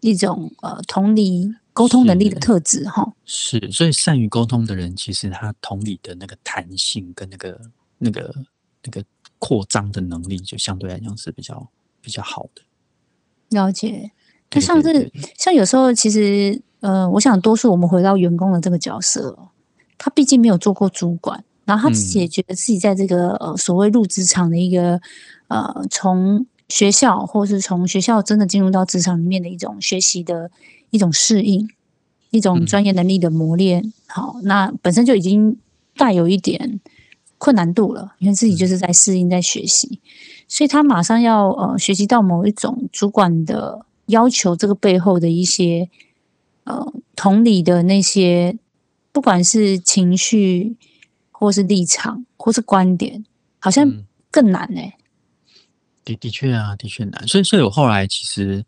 [0.00, 3.06] 一种呃同理沟通能力的特质哈。
[3.26, 7.60] 是，所以善于沟通的人，其实他同理的那个弹性跟那个
[7.98, 8.34] 那个
[8.82, 9.04] 那个
[9.38, 11.68] 扩张的能力，就相对来讲是比较
[12.00, 12.62] 比较好的。
[13.50, 14.10] 了解，
[14.50, 16.60] 就像是像有时候其实。
[16.80, 19.36] 呃，我想多数我们回到员工的这个角色，
[19.96, 25.00] 他毕竟没有做过主管，然后他自己也觉得自己在这个呃所谓入职场的一个
[25.48, 30.50] 呃从学校或是从学校真的进入到职场里面的一种学习的
[30.90, 31.68] 一种适应，
[32.30, 33.92] 一种专业能力的磨练。
[34.06, 35.56] 好，那本身就已经
[35.96, 36.80] 带有一点
[37.38, 40.00] 困难度了，因为自己就是在适应在学习，
[40.48, 45.88] 所以他马上要呃学习到某一种主管的要求，这个背后的一些。
[46.68, 48.58] 呃，同理的那些，
[49.12, 50.74] 不管是情绪，
[51.30, 53.24] 或是立场，或是观点，
[53.60, 53.88] 好像
[54.32, 54.80] 更难呢。
[56.06, 57.28] 的的确啊，的确难。
[57.28, 58.64] 所以，所以我后来其实，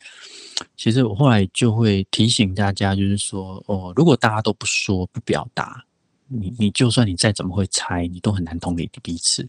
[0.77, 5.83] 其实我后来就会提醒大家，就是说，哦，如果大家都不说、不表达，
[6.27, 9.49] 你你就算你再怎么会猜，你都很难同理彼此，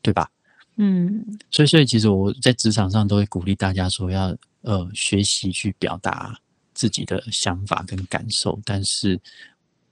[0.00, 0.30] 对吧？
[0.76, 1.26] 嗯。
[1.50, 6.38] 所以，所以其实我在职场上都会鼓励大家说，要呃学习去表达。
[6.72, 9.20] 自己的想法跟感受，但是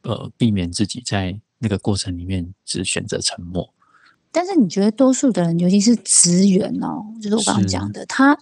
[0.02, 3.68] 呃，避免自己在那个过程里面只选择沉默。
[4.38, 8.38] 但是你觉得多数的人，尤其是职员哦，就是我刚刚讲的，他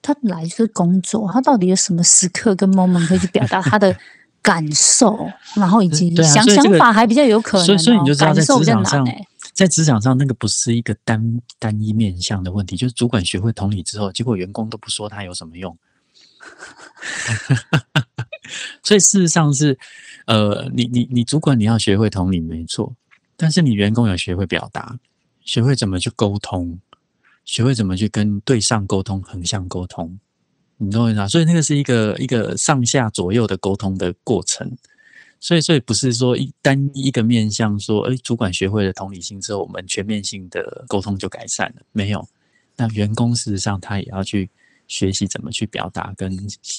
[0.00, 3.94] 他来就是工作，他到底有什么时刻跟 moment 可以去表达他的
[4.40, 7.66] 感受，然后以及想想法还比较有可能。
[7.66, 9.06] 所以，所以你就知道在职场上，
[9.52, 15.76] 在职场上那个不是一个单单一面向的问题，就是主管学会同理之后，结果员工都不说他有什么用。
[18.82, 19.78] 所以事实上是，
[20.26, 22.94] 呃，你你你主管你要学会同理没错，
[23.40, 24.98] 但是你员工有学会表达，
[25.40, 26.78] 学会怎么去沟通，
[27.44, 30.20] 学会怎么去跟对上沟通、横向沟通，
[30.76, 31.26] 你懂我意思啊？
[31.26, 34.76] 所以那个是一个一个上下左右的沟通的过程。
[35.40, 41.82] 所以所以不是说一单一个面向说，哎，主管学会了同理心之后，我们全面性的沟通就改善了？
[41.92, 42.28] 没有，
[42.76, 44.50] 那员工事实上他也要去。
[44.90, 46.36] 学习怎么去表达，跟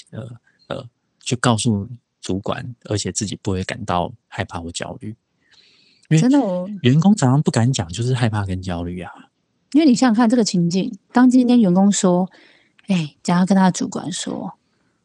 [0.09, 0.29] 呃
[0.67, 0.85] 呃，
[1.21, 1.87] 去告诉
[2.19, 5.15] 主管，而且自己不会感到害怕或焦虑。
[6.11, 9.11] 因为真的我，员工常常不敢讲，就是害怕跟焦虑啊。
[9.73, 12.29] 因为你想想看这个情境，当今天员工说
[12.87, 14.53] ：“哎，假如跟他的主管说，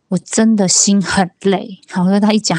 [0.09, 1.79] 我真的心很累。
[1.89, 2.59] ”然后他一讲，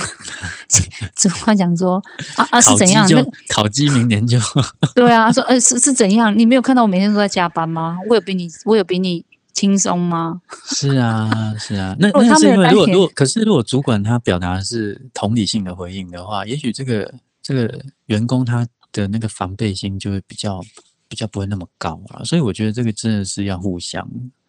[1.15, 2.01] 主管讲说
[2.37, 3.05] ：“啊啊是怎样？
[3.11, 4.39] 那就烤鸡，明年就
[4.95, 6.33] 对啊，说呃是是怎样？
[6.37, 7.97] 你没有看到我每天都在加班吗？
[8.09, 10.39] 我有比你我有比你轻松吗？
[10.69, 11.29] 是啊，
[11.59, 11.93] 是啊。
[11.99, 17.13] 那那是因如果如果可是如果主管他表达的是同理性的回应的话，也许这个
[17.47, 20.61] 这个员工他的那个防备心就会比较
[21.07, 22.21] 比较不会那么高啊。
[22.25, 24.05] 所以我觉得这个真的是要互相。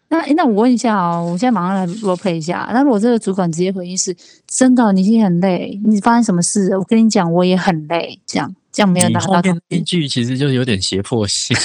[0.09, 2.69] 那诶那我问一下哦，我现在马上来 role play 一下。
[2.73, 4.13] 那如果这个主管直接回应是
[4.45, 6.75] 真的，你今天很累，你发生什么事？
[6.77, 11.55] 我跟你讲，我也很累，这样这样没有你达到同后面那一句其实就有点胁迫性，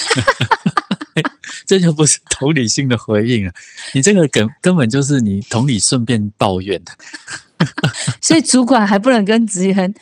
[1.66, 3.52] 这就不是同理性的回应了。
[3.92, 6.92] 你这个根根本就是你同理顺便抱怨的。
[8.20, 9.94] 所以主管还不能跟职员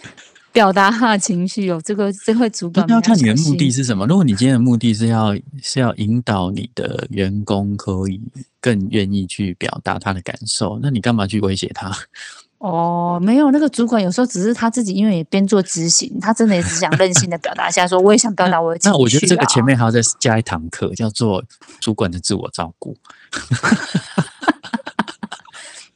[0.52, 4.06] 表达他的情绪哦，这个这会主管那要看你的目的是是什么。
[4.06, 8.20] 如果你今天的目的是要是要引导你的员工可以
[8.60, 11.90] 更愿意去表达他的感受，那你干嘛去威胁他？
[12.58, 18.96] 哦，没有那个主管有时候只是他自己，因为也边做执行，他真的也只想任性的表达一下，说我也想表达我的情绪、啊。
[18.96, 21.42] 那我觉得这个前面还要再加一堂课，叫做
[21.80, 22.96] 主管的自我照顾。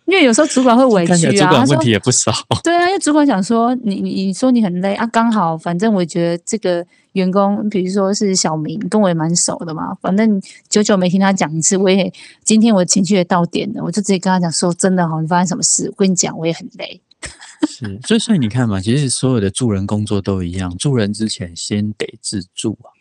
[0.07, 2.33] 因为有时候主管会委屈啊，主管问题也不少。
[2.63, 12.13] 对啊，因为主管想说你你你说你很累啊，刚好反正我觉得这个员工，比如说是小明，跟我也蛮熟的嘛，反正久久没听他讲一次，我也
[12.45, 15.89] 今天我的情绪也到点了，我就直接跟他讲说，真的哈、你发生什么事？
[15.89, 17.01] 我跟你讲，我也很累。
[17.67, 22.95] 是，所以所以你看嘛，其实所有的助人工作都一样，助人之前先得自助啊。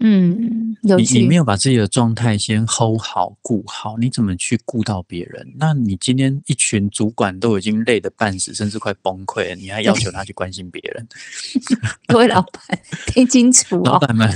[0.00, 1.36] 嗯，有你你没。
[1.36, 5.54] 有把自己的状态先 hold 好、顾好，你怎么去顾到别人？
[5.58, 11.08] 那你今天一群主管都已经累得半死，甚至快崩溃了，你还要求他去关心别人？
[12.08, 14.30] 各位老板，听清楚哦，老板们，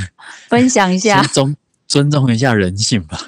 [0.48, 1.32] 分享一下先。
[1.32, 1.56] 尊
[1.86, 3.18] 尊重一下人性吧。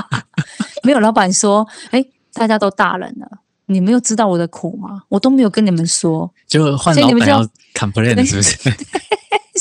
[0.84, 5.02] 没有老板说，哎，大家都大人了，你没有知道我的苦吗？
[5.08, 8.56] 我都没有跟你们说，就换老板要 complain 是不是？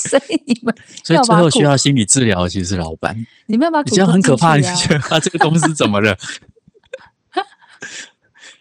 [0.10, 3.16] 所以你们 所以最后需要心理治疗的其实是老板。
[3.48, 6.18] 你们要把苦你这样很可怕，你觉得他这个公司怎么了？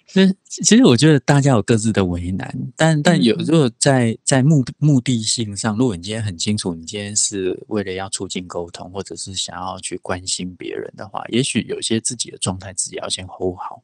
[0.06, 13.82] 其实，其实我觉得大家有各自的为难，但但有嗯如果在在目目的性上，如果你今天很清楚，你今天是为了要促进沟通，或者是想要去关心别人的话，也许有些自己的状态自己要先 hold 好。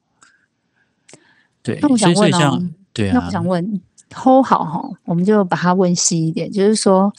[1.62, 3.80] 对，那我想问哦像对那啊，我想问
[4.14, 7.12] ，hold 好哈，我们就把它问细一点，就是说，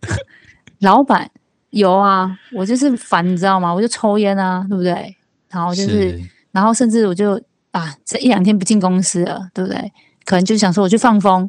[0.80, 1.30] 老板
[1.70, 3.72] 有啊，我就是烦，你知道吗？
[3.72, 5.16] 我就抽烟啊，对不对？
[5.50, 6.20] 然后就是，
[6.52, 9.92] 然后甚至我就啊，这一两天不进公司了，对不对？
[10.24, 11.48] 可能就想说我去放风，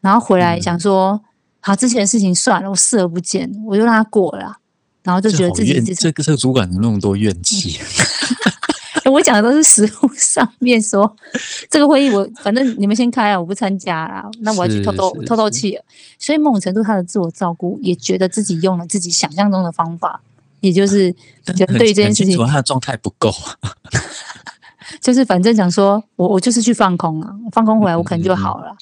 [0.00, 1.20] 然后回来嗯想说，
[1.60, 4.56] 好，之前的事情算了，我视而不见，我就让它过了啊，
[5.02, 7.78] 然后就觉得自己自己这个这个主管怎么那么多怨气？
[9.04, 11.16] 欸我讲的都是实物上面说，
[11.68, 15.82] 这个会议我反正你们先开啊，我不参加啦，那我要去透透透透气了。
[16.18, 20.20] 所以某种程度他的自我照顾也觉得自己用了自己想象中的方法，
[20.60, 21.12] 也就是
[21.56, 23.28] 就对于这件事情很清楚，他的状态不够
[23.60, 23.74] 啊。
[25.00, 28.76] 就是反正讲说我我就是去放空啊，放空回来我可能就好了。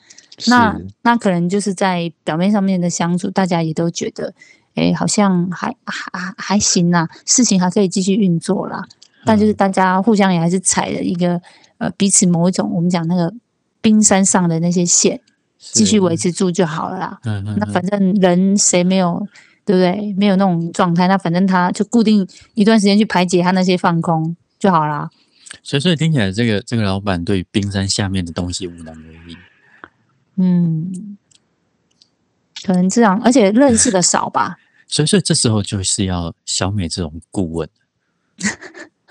[0.47, 4.33] 那那可能就是在表面上面的相处，大家也都觉得，
[4.75, 8.85] 哎，好像还还还行啦，事情还可以继续运作啦。
[9.25, 11.41] 但就是大家互相也还是踩了一个
[11.79, 13.33] 呃彼此某一种我们讲那个
[13.81, 15.21] 冰山上的那些线，
[15.59, 16.17] 继续维。
[16.17, 17.19] 持住就好了啦。
[17.25, 19.27] 嗯那反正人谁没有
[19.65, 20.15] 对不对？
[20.19, 25.11] 没有那种状态，那反正他就固定一段时间去排解他那些放空就好啦。
[25.63, 29.37] 所以，所以听起来，这个这个老板对冰山下面的东西无能为力。
[30.37, 31.19] 嗯，
[32.65, 34.57] 可能这样，而且认识的少吧。
[34.89, 37.69] 所以，所以这时候就是要消灭这种顾问，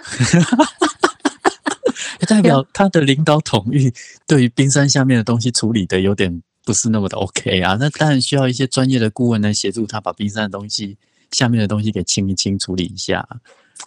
[2.27, 3.93] 代表他的领导统御
[4.27, 7.75] 对于冰山下面的东西处理的有点不是那么的 OK 啊。
[7.79, 10.97] 那当然需要一些专业的顾问来协助他把冰山的东西
[11.31, 13.27] 下面的东西给清一清、处理一下，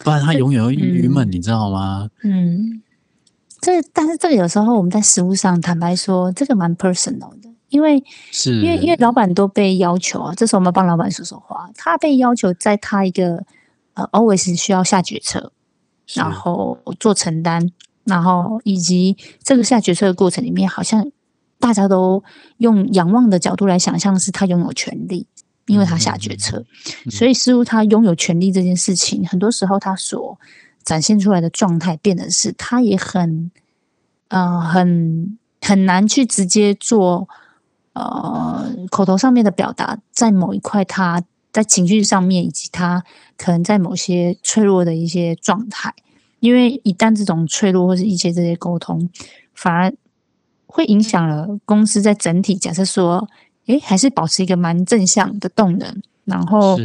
[0.03, 2.09] 不然他永远会郁郁闷，你知道吗？
[2.23, 2.81] 嗯，
[3.61, 13.45] 这但是这个有时候我们在实务上，坦白说，这个蛮 personal 的，因为是，因为因为老板都被要求啊，这时候我们要帮老板说说话，他被要求在他一个
[13.93, 15.51] 呃 always 需要下决策，是
[16.13, 17.71] 然后做承担，
[18.03, 21.09] 然后以及这个下决策的过程里面，好像
[21.59, 22.23] 大家都
[22.57, 25.25] 用仰望的角度来想象，是他拥有权利，
[25.67, 26.65] 因为他下决策，
[27.09, 30.37] 所以似乎他拥有权利这件事情，很多时候他所
[30.83, 33.49] 展现出来的状态，变得是他也很
[34.27, 37.29] 呃很很难去直接做
[37.93, 41.23] 呃口头上面的表达，在某一块他
[41.53, 43.03] 在情绪上面，以及他
[43.37, 45.93] 可能在某些脆弱的一些状态，
[46.41, 49.07] 因为一旦这种脆弱或是一些这些沟通，
[49.53, 49.93] 反而
[50.65, 52.55] 会影响了公司在整体。
[52.55, 53.29] 假设说，
[53.67, 56.01] 诶，还是保持一个蛮正向的动能。
[56.25, 56.79] 然后，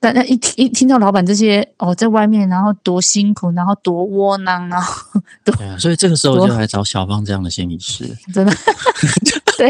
[0.00, 8.52] 但那一听一听到老板这些哦，在外面然后多辛苦，然后多窝囊，然后 多，所以这个时候就来找小芳这样的心理师， 真的，
[9.58, 9.68] 对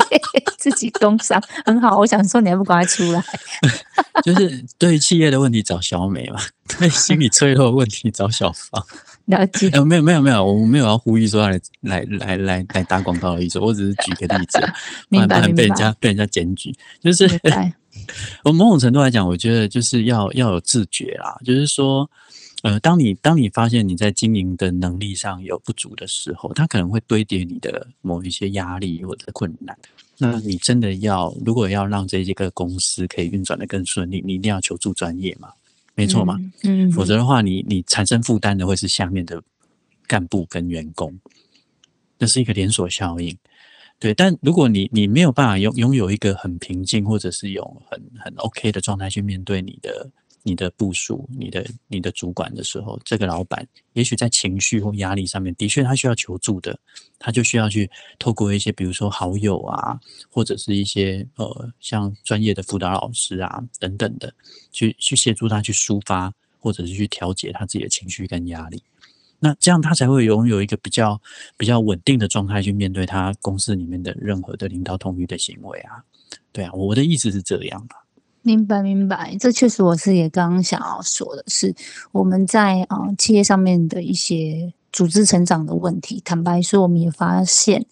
[0.58, 1.98] 自己工伤很好。
[1.98, 3.24] 我想说，你还不赶快出来？
[4.22, 6.40] 就是对企业的问题找小美嘛，
[6.78, 8.84] 对心理脆弱的问题找小芳。
[9.26, 9.68] 了解？
[9.84, 14.58] 没有没有没有，我没有要呼吁说来来来来来打广告的意思，我只是举个例子，
[15.10, 15.56] 明白明白。
[15.56, 17.28] 被人家被人家检举，就是。
[18.44, 21.36] 我某种程度来讲，我觉得就是要要有自觉啦。
[21.44, 22.08] 就是说，
[22.62, 29.78] 呃，当你当你发现你在经营的能力上有不足的时候，它可能会堆叠你的某一些压力或者困难。
[30.18, 35.52] 那你真的要，如果要让这一个公司可以运转的更顺利，你一定要求助专业嘛，
[35.94, 36.36] 没错嘛。
[36.64, 36.90] 嗯。
[36.90, 39.40] 否则的话，你你产生负担的会是下面的
[40.08, 41.16] 干部跟员工，
[42.18, 43.38] 那是一个连锁效应。
[44.00, 50.10] 对，但如果你你没有办法拥拥有一个很平静，或者是有很很 OK 的状态去面对你的
[50.48, 56.78] 你的部署、你的你的主管的时候，这个老板也许在情绪或压力上面，的确他需要求助的，
[57.18, 64.32] 他就需要去透过一些比如说好友啊，或者是一些呃像专业的辅导老师啊等等的，
[64.72, 68.82] 去去协助他去抒发，或者是去调节他自己的情绪跟压力。
[69.38, 71.20] 那这样他才会拥有一个比较
[71.56, 76.02] 比较稳定的状态去面对他公司里面的任何的领导统御的行为啊，
[76.52, 77.94] 对啊，我的意思是这样的。
[78.48, 81.74] 明白明白，这确实我是也刚刚想要说的是，
[82.12, 86.22] 我们在啊企业上面的一些组织成长的问题。
[86.24, 87.84] 坦白说，我们也发现，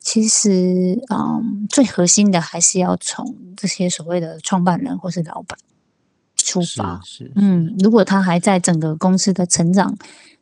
[0.00, 5.56] 其实嗯最核心的还是要从这些所谓的创办人或是老板
[6.34, 7.00] 出发。
[7.04, 9.96] 是嗯，如果他还在整个公司的成长。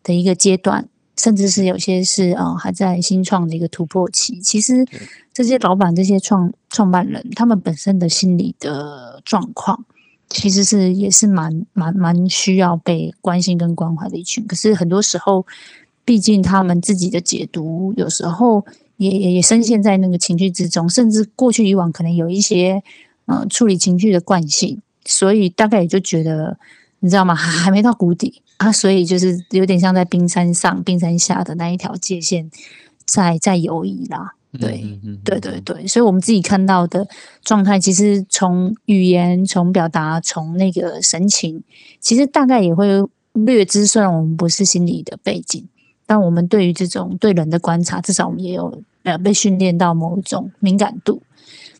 [0.06, 0.86] 的一个阶段，
[1.16, 4.40] 甚至是有些是啊还在新创的一个突破期。
[4.40, 4.84] 其实
[5.32, 9.84] 这些老板、这些创创办人，他们本身的心理的状况，
[10.28, 14.46] 其实是也是蛮蛮蛮需要被关心跟关怀的一群。
[14.46, 15.46] 可是很多时候，
[16.04, 18.64] 毕竟他们自己的解读，有时候
[18.96, 22.82] 也也也深陷在那个情绪之中，甚至过去以往可能有一些
[23.26, 26.58] 嗯处理情绪的惯性，所以大概也就觉得，
[27.00, 27.34] 你知道吗？
[27.34, 28.42] 还 还没到谷底。
[28.56, 32.48] 啊，所以就是有点像在冰山上、冰山下的那一条界限，
[33.04, 34.34] 在在游移啦。
[34.60, 34.84] 对，
[35.24, 37.04] 对对对，所以我们自己看到的
[37.42, 41.64] 状态，其实从语言、从表达、从那个神情，
[41.98, 42.86] 其实大概也会
[43.32, 43.84] 略知。
[43.84, 45.66] 虽然我们不是心理的背景，
[46.06, 51.20] 但我们对于这种对人的观察，至少我们也有呃被训练到某种敏感度。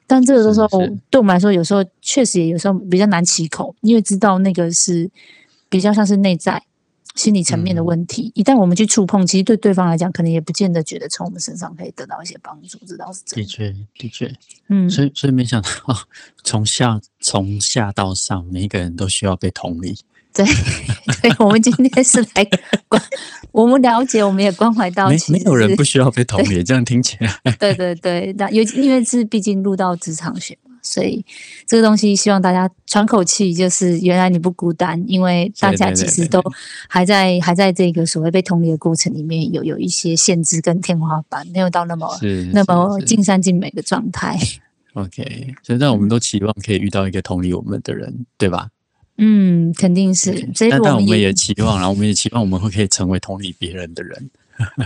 [0.08, 0.68] 但这个时候
[1.08, 5.08] 对我们来说，有时候确实也有时候比较难启口，因为知道那个是。
[5.74, 6.62] 比较像是内在
[7.16, 13.42] 心理层面的问题，一旦我们去触碰，其实对对方来讲，可能也不见得觉得从我们身上可以得到一些帮助，这倒是真的。
[13.42, 14.32] 的确，的确，
[14.68, 15.68] 嗯，所以 所以没想到，
[16.44, 19.98] 从下从下到上，每一个人都需要被同理。
[20.32, 20.46] 对，
[21.22, 22.44] 对，我们今天是来
[22.86, 23.02] 关，
[23.50, 27.56] 我们了解，我们也关怀到，没没有人不需要被同理，这样听起来。
[27.58, 30.56] 对对对，那有因为是毕竟入到职场学。
[30.84, 31.24] 所以
[31.66, 36.40] 这个东西希望大家喘口气，就是原来你不孤单，因为大家其实都
[36.88, 42.06] 还在还在这个所谓被同理的过程里面，有有一些限制跟天花板，没有到那么
[42.52, 44.38] 那么尽善尽美的状态。
[44.92, 48.68] OK，所以那我们都期望可以遇到一个同理我们的人，对吧？
[49.16, 50.46] 嗯，肯定是。
[50.58, 54.30] 但但我们也期望，然后我们也期望我们会可以成为同理别人的人。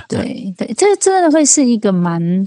[0.08, 2.46] 对对，这真的会是一个蛮。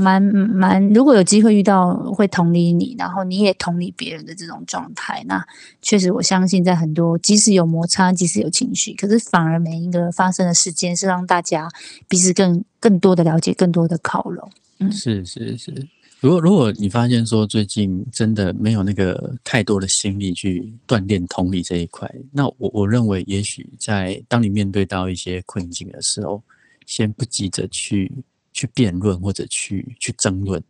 [0.00, 5.44] 蛮蛮，如果有机会遇到会同理你，然后你也同理别人的这种状态，那
[5.82, 11.68] 确实我相信，在很多即使有摩擦，即使有情绪，可是反而每一个发生的事件是让大家
[12.06, 14.48] 彼此更更多的了解，更多的靠拢。
[14.78, 15.88] 嗯，是是是。
[16.20, 26.40] 如果如果你发现说最近真的没有那个太多的心力去锻炼同理这一块，那我我认为也许在当你面对到一些困境的时候，
[26.86, 28.12] 先不急着去。
[28.58, 30.60] 去辩论或者去去争论，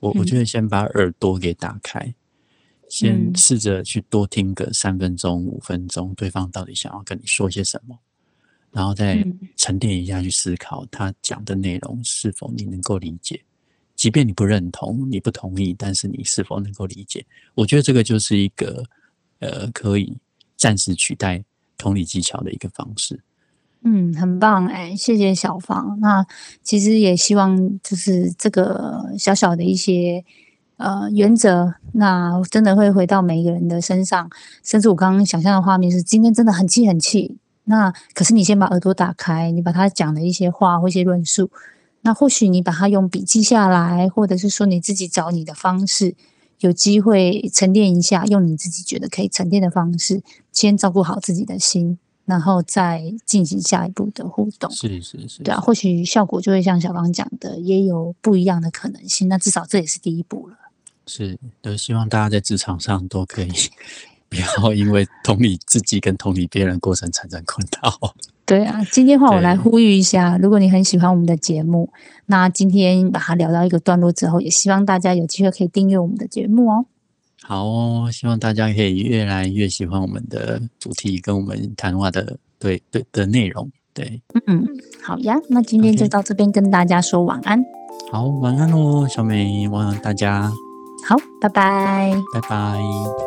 [0.00, 2.12] 我我觉得先把耳朵给打开，
[2.88, 7.96] 先试着去多听个三分钟、五分钟，对方到底想要跟你说些什么，
[8.72, 9.24] 然后再
[9.54, 13.40] 沉淀一下去思考他讲的内容是否你能够理解，
[13.94, 17.24] 即便你不认同、你不同意，但是你是否能够理解？
[17.54, 18.84] 我觉得这个就是一个
[19.38, 20.18] 呃，可以
[20.56, 21.44] 暂时取代
[21.78, 23.22] 同理技巧的一个方式。
[23.88, 25.96] 嗯，很棒哎，谢谢小芳。
[26.00, 26.26] 那
[26.64, 30.24] 其实也希望就是这个小小的一些
[30.76, 34.28] 呃原则，那真的会回到每一个人的身上。
[34.64, 41.48] 甚至我刚刚想象的画面是，今天真的很气很气，那可是你先把耳朵打开，你把他讲的一些话或一些论述，
[42.00, 46.16] 那或许你把它用笔记下来，或者是说你自己找你的方式，
[46.58, 52.00] 有机会沉淀一下，用你自己觉得可以沉淀的方式，先照顾好自己的心。
[52.26, 59.28] 然后再进行下一步的互动，是是是，对啊，或许效果就会像小刚讲的，也有不一样的可能性。
[59.28, 60.56] 那至少这也是第一步了。
[61.06, 63.52] 是，都希望大家在职场上都可以
[64.28, 68.12] 不要因为同理自己跟同理别人过程产生困扰。
[68.44, 71.92] 对啊，今天话我来呼吁一下，如果你很喜欢我们的节目，
[72.26, 76.86] 那今天把它聊到一个段落之后，也希望大家有机会可以订阅我们的节目哦。
[77.42, 83.70] 好哦，希望大家可以越来越喜欢我们的主题跟我们谈话的对对的内容。
[83.94, 84.66] 对，嗯，
[85.02, 87.64] 好呀，那今天就到这边跟大家说晚安。
[88.10, 90.52] 好，晚安喽，小美，晚安大家。
[91.08, 93.25] 好，拜拜，拜拜。